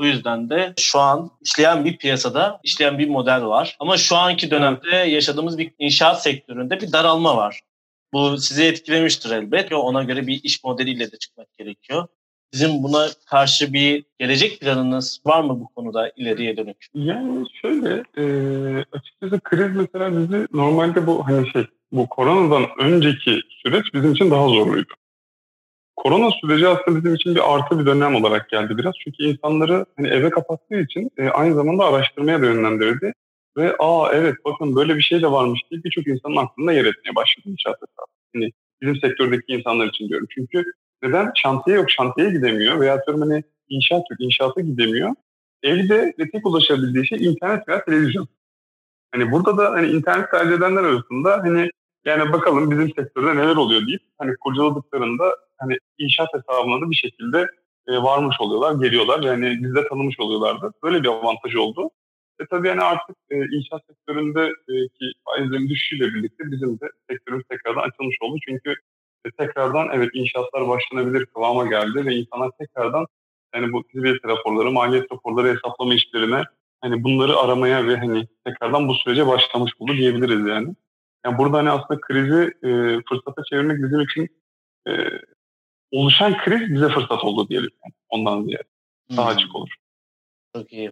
bu 0.00 0.06
yüzden 0.06 0.50
de 0.50 0.74
şu 0.78 0.98
an 0.98 1.30
işleyen 1.40 1.84
bir 1.84 1.96
piyasada 1.96 2.60
işleyen 2.64 2.98
bir 2.98 3.08
model 3.08 3.44
var. 3.44 3.76
Ama 3.80 3.96
şu 3.96 4.16
anki 4.16 4.50
dönemde 4.50 4.96
yaşadığımız 4.96 5.58
bir 5.58 5.72
inşaat 5.78 6.22
sektöründe 6.22 6.80
bir 6.80 6.92
daralma 6.92 7.36
var. 7.36 7.60
Bu 8.12 8.38
sizi 8.38 8.64
etkilemiştir 8.64 9.30
elbet. 9.30 9.72
Ona 9.72 10.02
göre 10.02 10.26
bir 10.26 10.40
iş 10.42 10.64
modeliyle 10.64 11.12
de 11.12 11.16
çıkmak 11.16 11.54
gerekiyor. 11.58 12.06
Sizin 12.52 12.82
buna 12.82 13.06
karşı 13.26 13.72
bir 13.72 14.04
gelecek 14.18 14.60
planınız 14.60 15.20
var 15.26 15.40
mı 15.40 15.60
bu 15.60 15.68
konuda 15.68 16.12
ileriye 16.16 16.56
dönük? 16.56 16.86
Yani 16.94 17.46
şöyle 17.62 18.04
e, 18.16 18.24
açıkçası 18.92 19.40
kriz 19.40 19.76
mesela 19.76 20.18
bizi 20.18 20.46
normalde 20.52 21.06
bu 21.06 21.26
hani 21.26 21.52
şey 21.52 21.66
bu 21.92 22.06
koronadan 22.06 22.66
önceki 22.78 23.40
süreç 23.62 23.94
bizim 23.94 24.12
için 24.12 24.30
daha 24.30 24.48
zorluydu. 24.48 24.92
Korona 26.02 26.30
süreci 26.30 26.68
aslında 26.68 26.98
bizim 26.98 27.14
için 27.14 27.34
bir 27.34 27.54
artı 27.54 27.78
bir 27.78 27.86
dönem 27.86 28.14
olarak 28.14 28.48
geldi 28.48 28.78
biraz. 28.78 28.94
Çünkü 29.04 29.22
insanları 29.22 29.86
hani 29.96 30.08
eve 30.08 30.30
kapattığı 30.30 30.80
için 30.80 31.10
e, 31.18 31.28
aynı 31.28 31.54
zamanda 31.54 31.84
araştırmaya 31.84 32.42
da 32.42 32.46
yönlendirdi. 32.46 33.12
Ve 33.56 33.76
aa 33.78 34.12
evet 34.12 34.34
bakın 34.44 34.76
böyle 34.76 34.96
bir 34.96 35.02
şey 35.02 35.22
de 35.22 35.30
varmış 35.30 35.60
diye 35.70 35.84
birçok 35.84 36.06
insanın 36.06 36.36
aklında 36.36 36.72
yer 36.72 36.84
etmeye 36.84 37.14
başladı 37.14 37.48
inşaat 37.48 37.74
esnasında. 37.74 38.06
Hani 38.34 38.50
bizim 38.82 38.96
sektördeki 38.96 39.52
insanlar 39.52 39.86
için 39.86 40.08
diyorum. 40.08 40.26
Çünkü 40.34 40.64
neden? 41.02 41.32
Şantiye 41.34 41.76
yok, 41.76 41.90
şantiye 41.90 42.30
gidemiyor 42.30 42.80
veya 42.80 43.06
diyorum 43.06 43.22
hani 43.22 43.44
inşaat 43.68 44.02
yok, 44.10 44.20
inşaata 44.20 44.60
gidemiyor. 44.60 45.10
Evde 45.62 46.14
ve 46.18 46.30
tek 46.30 46.46
ulaşabildiği 46.46 47.06
şey 47.06 47.24
internet 47.24 47.68
veya 47.68 47.84
televizyon. 47.84 48.28
Hani 49.12 49.32
burada 49.32 49.58
da 49.58 49.70
hani 49.70 49.88
internet 49.90 50.30
tercih 50.30 50.52
edenler 50.52 50.82
arasında 50.82 51.38
hani 51.42 51.70
yani 52.04 52.32
bakalım 52.32 52.70
bizim 52.70 52.94
sektörde 52.94 53.36
neler 53.36 53.56
oluyor 53.56 53.86
deyip 53.86 54.02
hani 54.18 54.36
kurcaladıklarında 54.40 55.36
hani 55.58 55.78
inşaat 55.98 56.28
hesabına 56.34 56.86
da 56.86 56.90
bir 56.90 56.96
şekilde 56.96 57.48
e, 57.88 57.92
varmış 57.92 58.36
oluyorlar, 58.40 58.82
geliyorlar. 58.84 59.22
Yani 59.22 59.62
bizde 59.62 59.88
tanımış 59.88 60.20
oluyorlardı. 60.20 60.72
Böyle 60.82 61.02
bir 61.02 61.08
avantajı 61.08 61.62
oldu. 61.62 61.90
E 62.40 62.46
tabii 62.46 62.68
yani 62.68 62.82
artık 62.82 63.16
e, 63.30 63.36
inşaat 63.36 63.82
sektöründeki 63.86 65.04
e, 65.04 65.12
faizlerin 65.24 65.68
düşüşüyle 65.68 66.14
birlikte 66.14 66.44
bizim 66.50 66.80
de 66.80 66.90
sektörümüz 67.10 67.44
tekrardan 67.50 67.88
açılmış 67.88 68.16
oldu. 68.22 68.38
Çünkü 68.48 68.74
e, 69.24 69.30
tekrardan 69.30 69.88
evet 69.92 70.10
inşaatlar 70.14 70.68
başlanabilir 70.68 71.26
kıvama 71.26 71.66
geldi 71.66 72.06
ve 72.06 72.14
insanlar 72.14 72.50
tekrardan 72.58 73.06
yani 73.54 73.72
bu 73.72 73.82
fizibilite 73.82 74.28
raporları, 74.28 74.70
maliyet 74.70 75.12
raporları 75.12 75.48
hesaplama 75.48 75.94
işlerine 75.94 76.42
hani 76.80 77.04
bunları 77.04 77.36
aramaya 77.36 77.86
ve 77.86 77.96
hani 77.96 78.28
tekrardan 78.46 78.88
bu 78.88 78.94
sürece 78.94 79.26
başlamış 79.26 79.72
oldu 79.78 79.92
diyebiliriz 79.92 80.46
yani. 80.46 80.74
Yani 81.26 81.38
burada 81.38 81.58
hani 81.58 81.70
aslında 81.70 82.00
krizi 82.00 82.54
e, 82.62 82.68
fırsata 83.08 83.42
çevirmek 83.50 83.82
bizim 83.82 84.00
için 84.00 84.28
e, 84.88 84.92
oluşan 85.90 86.38
kriz 86.38 86.74
bize 86.74 86.88
fırsat 86.88 87.24
oldu 87.24 87.48
diyelim. 87.48 87.70
Yani 87.84 87.94
ondan 88.08 88.42
ziyade. 88.42 88.68
Daha 89.16 89.30
hmm. 89.30 89.36
açık 89.36 89.56
olur. 89.56 89.74
Çok 90.56 90.72
iyi. 90.72 90.90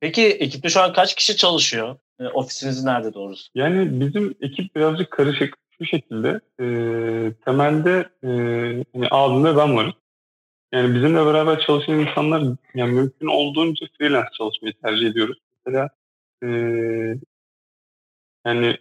Peki 0.00 0.26
ekipte 0.26 0.68
şu 0.68 0.80
an 0.80 0.92
kaç 0.92 1.14
kişi 1.14 1.36
çalışıyor? 1.36 1.96
E, 2.20 2.26
ofisiniz 2.26 2.84
nerede 2.84 3.14
doğrusu? 3.14 3.50
Yani 3.54 4.00
bizim 4.00 4.34
ekip 4.40 4.76
birazcık 4.76 5.10
karışık 5.10 5.58
şu 5.78 5.86
şekilde. 5.86 6.40
E, 6.60 6.64
temelde 7.44 8.10
e, 8.22 8.28
yani 8.94 9.08
abim 9.10 9.44
ben 9.44 9.76
varım. 9.76 9.94
Yani 10.72 10.94
bizimle 10.94 11.26
beraber 11.26 11.60
çalışan 11.60 11.98
insanlar 11.98 12.42
yani 12.74 12.92
mümkün 12.92 13.26
olduğunca 13.26 13.86
freelance 13.98 14.30
çalışmayı 14.38 14.74
tercih 14.82 15.06
ediyoruz. 15.06 15.38
Mesela 15.66 15.88
e, 16.42 16.48
yani 18.46 18.78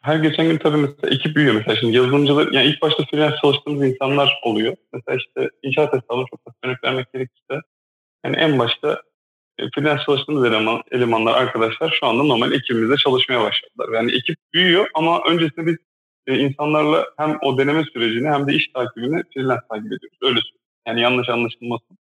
her 0.00 0.16
geçen 0.16 0.48
gün 0.48 0.58
tabii 0.58 0.76
mesela 0.76 1.14
ekip 1.14 1.36
büyüyor 1.36 1.54
mesela. 1.54 1.76
Şimdi 1.76 1.96
yazılımcılar, 1.96 2.52
yani 2.52 2.66
ilk 2.66 2.82
başta 2.82 3.04
freelance 3.04 3.36
çalıştığımız 3.42 3.82
insanlar 3.82 4.40
oluyor. 4.44 4.76
Mesela 4.92 5.16
işte 5.16 5.50
inşaat 5.62 5.92
hesabı 5.92 6.24
çok 6.30 6.46
da 6.46 6.52
örnek 6.64 6.84
vermek 6.84 7.12
gerekirse 7.12 7.60
yani 8.24 8.36
en 8.36 8.58
başta 8.58 9.02
e, 9.58 9.62
freelance 9.74 10.02
çalıştığımız 10.06 10.44
eleman, 10.44 10.82
elemanlar, 10.90 11.34
arkadaşlar 11.34 11.96
şu 12.00 12.06
anda 12.06 12.22
normal 12.22 12.52
ekibimizde 12.52 12.96
çalışmaya 12.96 13.40
başladılar. 13.40 13.88
Yani 13.94 14.12
ekip 14.12 14.36
büyüyor 14.54 14.86
ama 14.94 15.22
öncesinde 15.28 15.66
biz 15.66 15.76
e, 16.26 16.38
insanlarla 16.38 17.06
hem 17.16 17.38
o 17.42 17.58
deneme 17.58 17.84
sürecini 17.84 18.28
hem 18.28 18.48
de 18.48 18.54
iş 18.54 18.68
takibini 18.68 19.22
freelance 19.34 19.62
takip 19.70 19.86
ediyoruz. 19.86 20.18
Öyle 20.22 20.40
söyleyeyim. 20.40 20.60
Yani 20.86 21.00
yanlış 21.00 21.28
anlaşılmasın. 21.28 21.98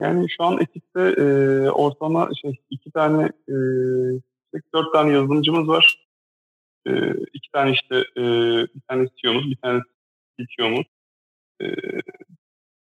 Yani 0.00 0.26
şu 0.36 0.44
an 0.44 0.60
ekipte 0.60 1.00
e, 1.00 1.24
ortalama 1.70 2.28
şey, 2.42 2.56
iki 2.70 2.90
tane, 2.90 3.24
e, 3.48 3.54
dört 4.74 4.92
tane 4.92 5.12
yazılımcımız 5.12 5.68
var. 5.68 5.96
E, 6.86 7.14
iki 7.32 7.50
tane 7.52 7.72
işte 7.72 7.96
e, 7.96 8.22
bir 8.74 8.80
tane 8.88 9.08
CEO'muz, 9.16 9.50
bir 9.50 9.56
tane 9.56 9.82
CTO'muz. 10.40 10.86
E, 11.62 11.66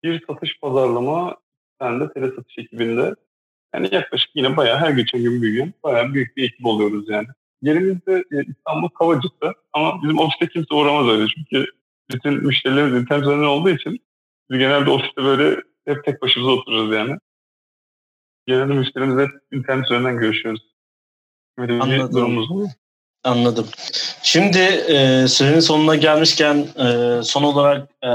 bir 0.04 0.26
satış 0.28 0.60
pazarlama, 0.60 1.38
tane 1.80 2.00
de 2.00 2.14
tele 2.14 2.32
satış 2.32 2.58
ekibinde. 2.58 3.16
Yani 3.76 3.90
yaklaşık 3.92 4.30
yine 4.36 4.58
bayağı 4.58 4.80
her 4.80 4.92
geçen 4.92 5.24
gün 5.24 5.42
büyüyen 5.42 5.74
bayağı 5.84 6.14
büyük 6.14 6.38
bir 6.38 6.44
ekip 6.44 6.66
oluyoruz 6.66 7.10
yani. 7.10 7.28
Yerimizde 7.62 8.24
e, 8.32 8.44
İstanbul 8.44 8.90
Kavacık'ta 8.90 9.54
ama 9.74 10.04
bizim 10.04 10.20
ofiste 10.20 10.48
kimse 10.48 10.74
uğramaz 10.76 11.08
öyle 11.08 11.28
çünkü 11.36 11.66
bütün 12.12 12.34
müşterilerimiz 12.34 13.02
internet 13.02 13.24
üzerinden 13.24 13.48
olduğu 13.48 13.70
için 13.70 14.00
biz 14.50 14.60
genelde 14.60 14.90
ofiste 14.90 15.24
böyle 15.24 15.62
hep 15.86 16.06
tek 16.06 16.22
başımıza 16.22 16.52
oturuyoruz 16.52 16.96
yani. 16.96 17.18
Genelde 18.48 18.74
müşterimizle 18.74 19.28
internet 19.52 19.86
üzerinden 19.86 20.18
görüşüyoruz. 20.18 20.74
Böyle 21.58 21.74
bir 21.74 22.14
durumumuz 22.14 22.52
oluyor. 22.52 22.70
Anladım. 23.24 23.68
Şimdi 24.24 24.60
e, 24.60 25.28
sürenin 25.28 25.60
sonuna 25.60 25.96
gelmişken 25.96 26.58
e, 26.58 27.20
son 27.24 27.44
olarak 27.44 27.90
e, 28.02 28.10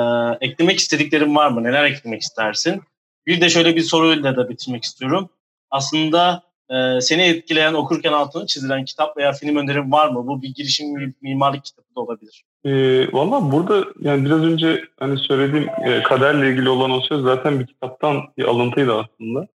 eklemek 0.47 0.79
istediklerin 0.79 1.37
var 1.37 1.49
mı? 1.51 1.65
Neler 1.65 1.85
eklemek 1.85 2.23
istersin? 2.23 2.83
Bir 3.27 3.41
de 3.41 3.49
şöyle 3.49 3.77
bir 3.77 3.81
soruyla 3.81 4.37
da 4.37 4.49
bitirmek 4.49 4.85
istiyorum. 4.85 5.29
Aslında 5.71 6.43
e, 6.71 7.01
seni 7.01 7.23
etkileyen, 7.23 7.75
okurken 7.75 8.13
altını 8.13 8.47
çizilen 8.47 8.85
kitap 8.85 9.17
veya 9.17 9.33
film 9.33 9.57
önerin 9.57 9.93
var 9.93 10.09
mı? 10.09 10.27
Bu 10.27 10.43
bir 10.43 10.55
girişim 10.55 11.15
mimarlık 11.23 11.65
kitabı 11.65 11.87
da 11.97 12.01
olabilir. 12.01 12.45
E, 12.65 12.73
Valla 13.13 13.53
burada 13.53 13.85
yani 14.01 14.25
biraz 14.25 14.41
önce 14.41 14.85
hani 14.99 15.19
söylediğim 15.19 15.69
e, 15.69 16.03
kaderle 16.03 16.51
ilgili 16.51 16.69
olan 16.69 16.91
o 16.91 17.01
söz 17.01 17.23
zaten 17.23 17.61
bir 17.61 17.67
kitaptan 17.67 18.23
bir 18.39 18.45
alıntıydı 18.45 18.95
aslında. 18.95 19.49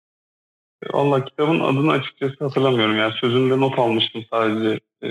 E, 0.82 0.92
Valla 0.92 1.24
kitabın 1.24 1.60
adını 1.60 1.92
açıkçası 1.92 2.34
hatırlamıyorum. 2.38 2.98
Yani 2.98 3.12
sözünde 3.20 3.60
not 3.60 3.78
almıştım 3.78 4.24
sadece 4.30 4.80
e, 5.02 5.08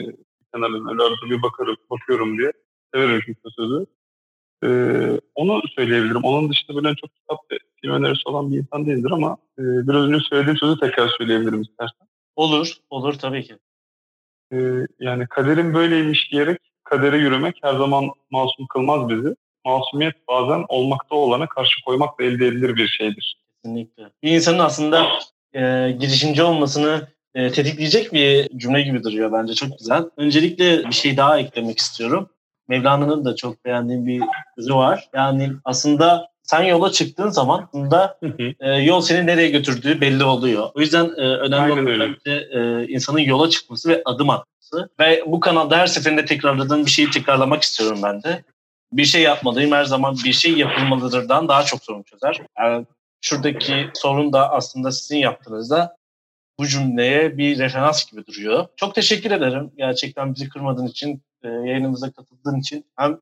kenarına 0.53 0.91
öyle 0.91 1.03
arada 1.03 1.29
bir 1.29 1.41
bakarım, 1.41 1.75
bakıyorum 1.89 2.37
diye. 2.37 2.51
Severim 2.93 3.21
çünkü 3.25 3.39
sözü. 3.55 3.85
E, 4.63 4.69
onu 5.35 5.61
söyleyebilirim. 5.75 6.23
Onun 6.23 6.49
dışında 6.49 6.75
böyle 6.75 6.95
çok 6.95 7.15
kitap 7.15 7.51
ve 7.51 7.57
film 7.81 7.93
önerisi 7.93 8.21
olan 8.25 8.51
bir 8.51 8.57
insan 8.57 8.85
değildir 8.85 9.11
ama 9.11 9.37
e, 9.59 9.61
biraz 9.61 10.03
önce 10.03 10.25
söylediğim 10.29 10.57
sözü 10.57 10.79
tekrar 10.79 11.09
söyleyebilirim 11.17 11.61
istersen. 11.61 12.07
Olur, 12.35 12.73
olur 12.89 13.13
tabii 13.13 13.43
ki. 13.43 13.57
E, 14.53 14.57
yani 14.99 15.27
kaderin 15.27 15.73
böyleymiş 15.73 16.31
diyerek 16.31 16.59
kadere 16.83 17.17
yürümek 17.17 17.59
her 17.61 17.73
zaman 17.73 18.09
masum 18.31 18.67
kılmaz 18.67 19.09
bizi. 19.09 19.35
Masumiyet 19.65 20.27
bazen 20.27 20.65
olmakta 20.67 21.15
olana 21.15 21.47
karşı 21.47 21.83
koymakla 21.85 22.25
elde 22.25 22.47
edilir 22.47 22.75
bir 22.75 22.87
şeydir. 22.87 23.37
Kesinlikle. 23.63 24.09
Bir 24.23 24.31
insanın 24.31 24.59
aslında 24.59 25.07
e, 25.53 25.91
girişimci 25.99 26.43
olmasını 26.43 27.07
e, 27.35 27.51
tetikleyecek 27.51 28.13
bir 28.13 28.49
cümle 28.57 28.81
gibi 28.81 29.03
duruyor 29.03 29.31
bence. 29.31 29.53
Çok 29.53 29.79
güzel. 29.79 30.03
Öncelikle 30.17 30.85
bir 30.85 30.95
şey 30.95 31.17
daha 31.17 31.39
eklemek 31.39 31.77
istiyorum. 31.77 32.29
Mevlana'nın 32.67 33.25
da 33.25 33.35
çok 33.35 33.65
beğendiğim 33.65 34.07
bir 34.07 34.23
sözü 34.55 34.75
var. 34.75 35.09
Yani 35.13 35.51
aslında 35.65 36.31
sen 36.43 36.63
yola 36.63 36.91
çıktığın 36.91 37.29
zaman 37.29 37.69
da 37.73 38.19
e, 38.59 38.69
yol 38.69 39.01
seni 39.01 39.27
nereye 39.27 39.49
götürdüğü 39.49 40.01
belli 40.01 40.23
oluyor. 40.23 40.69
O 40.75 40.79
yüzden 40.79 41.05
e, 41.05 41.21
önemli 41.21 41.71
olan 41.71 42.15
bence 42.25 42.47
e, 42.51 42.87
insanın 42.87 43.19
yola 43.19 43.49
çıkması 43.49 43.89
ve 43.89 44.01
adım 44.05 44.29
atması. 44.29 44.89
Ve 44.99 45.23
bu 45.25 45.39
kanalda 45.39 45.77
her 45.77 45.87
seferinde 45.87 46.25
tekrarladığım 46.25 46.85
bir 46.85 46.91
şeyi 46.91 47.09
tekrarlamak 47.09 47.63
istiyorum 47.63 47.99
ben 48.03 48.23
de. 48.23 48.43
Bir 48.93 49.05
şey 49.05 49.21
yapmalıyım 49.21 49.71
her 49.71 49.83
zaman 49.83 50.17
bir 50.25 50.33
şey 50.33 50.57
yapılmalıdırdan 50.57 51.47
daha 51.47 51.63
çok 51.63 51.83
sorun 51.83 52.03
çözer. 52.03 52.41
Yani 52.59 52.85
şuradaki 53.21 53.89
sorun 53.93 54.33
da 54.33 54.51
aslında 54.51 54.91
sizin 54.91 55.17
yaptığınızda 55.17 55.95
bu 56.59 56.67
cümleye 56.67 57.37
bir 57.37 57.59
referans 57.59 58.11
gibi 58.11 58.25
duruyor. 58.25 58.67
Çok 58.75 58.95
teşekkür 58.95 59.31
ederim 59.31 59.71
gerçekten 59.77 60.35
bizi 60.35 60.49
kırmadığın 60.49 60.87
için, 60.87 61.21
e, 61.43 61.47
yayınımıza 61.47 62.11
katıldığın 62.11 62.59
için. 62.59 62.85
Hem 62.95 63.19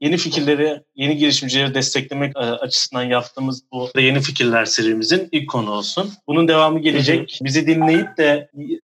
yeni 0.00 0.16
fikirleri, 0.16 0.82
yeni 0.94 1.16
girişimcileri 1.16 1.74
desteklemek 1.74 2.36
e, 2.36 2.40
açısından 2.40 3.02
yaptığımız 3.02 3.62
bu 3.72 3.90
yeni 4.00 4.20
fikirler 4.20 4.64
serimizin 4.64 5.28
ilk 5.32 5.50
konu 5.50 5.70
olsun. 5.70 6.12
Bunun 6.26 6.48
devamı 6.48 6.78
gelecek. 6.78 7.38
Bizi 7.42 7.66
dinleyip 7.66 8.16
de 8.16 8.50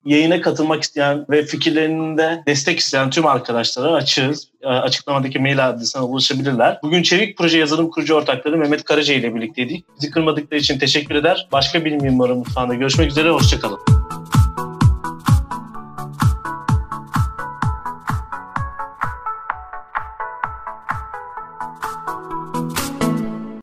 yayına 0.05 0.41
katılmak 0.41 0.83
isteyen 0.83 1.25
ve 1.29 1.45
fikirlerinde 1.45 2.43
destek 2.47 2.79
isteyen 2.79 3.09
tüm 3.09 3.25
arkadaşlara 3.25 3.91
açığız. 3.91 4.47
E, 4.61 4.67
açıklamadaki 4.67 5.39
mail 5.39 5.69
adresine 5.69 6.01
ulaşabilirler. 6.01 6.79
Bugün 6.83 7.03
Çevik 7.03 7.37
Proje 7.37 7.57
Yazılım 7.57 7.89
Kurucu 7.89 8.13
Ortakları 8.13 8.57
Mehmet 8.57 8.83
Karaca 8.83 9.13
ile 9.13 9.35
birlikteydik. 9.35 9.85
Bizi 9.97 10.11
kırmadıkları 10.11 10.59
için 10.59 10.79
teşekkür 10.79 11.15
eder. 11.15 11.47
Başka 11.51 11.85
bir 11.85 11.91
mimarın 11.91 12.37
mutfağında 12.37 12.73
görüşmek 12.73 13.11
üzere. 13.11 13.29
Hoşçakalın. 13.29 14.04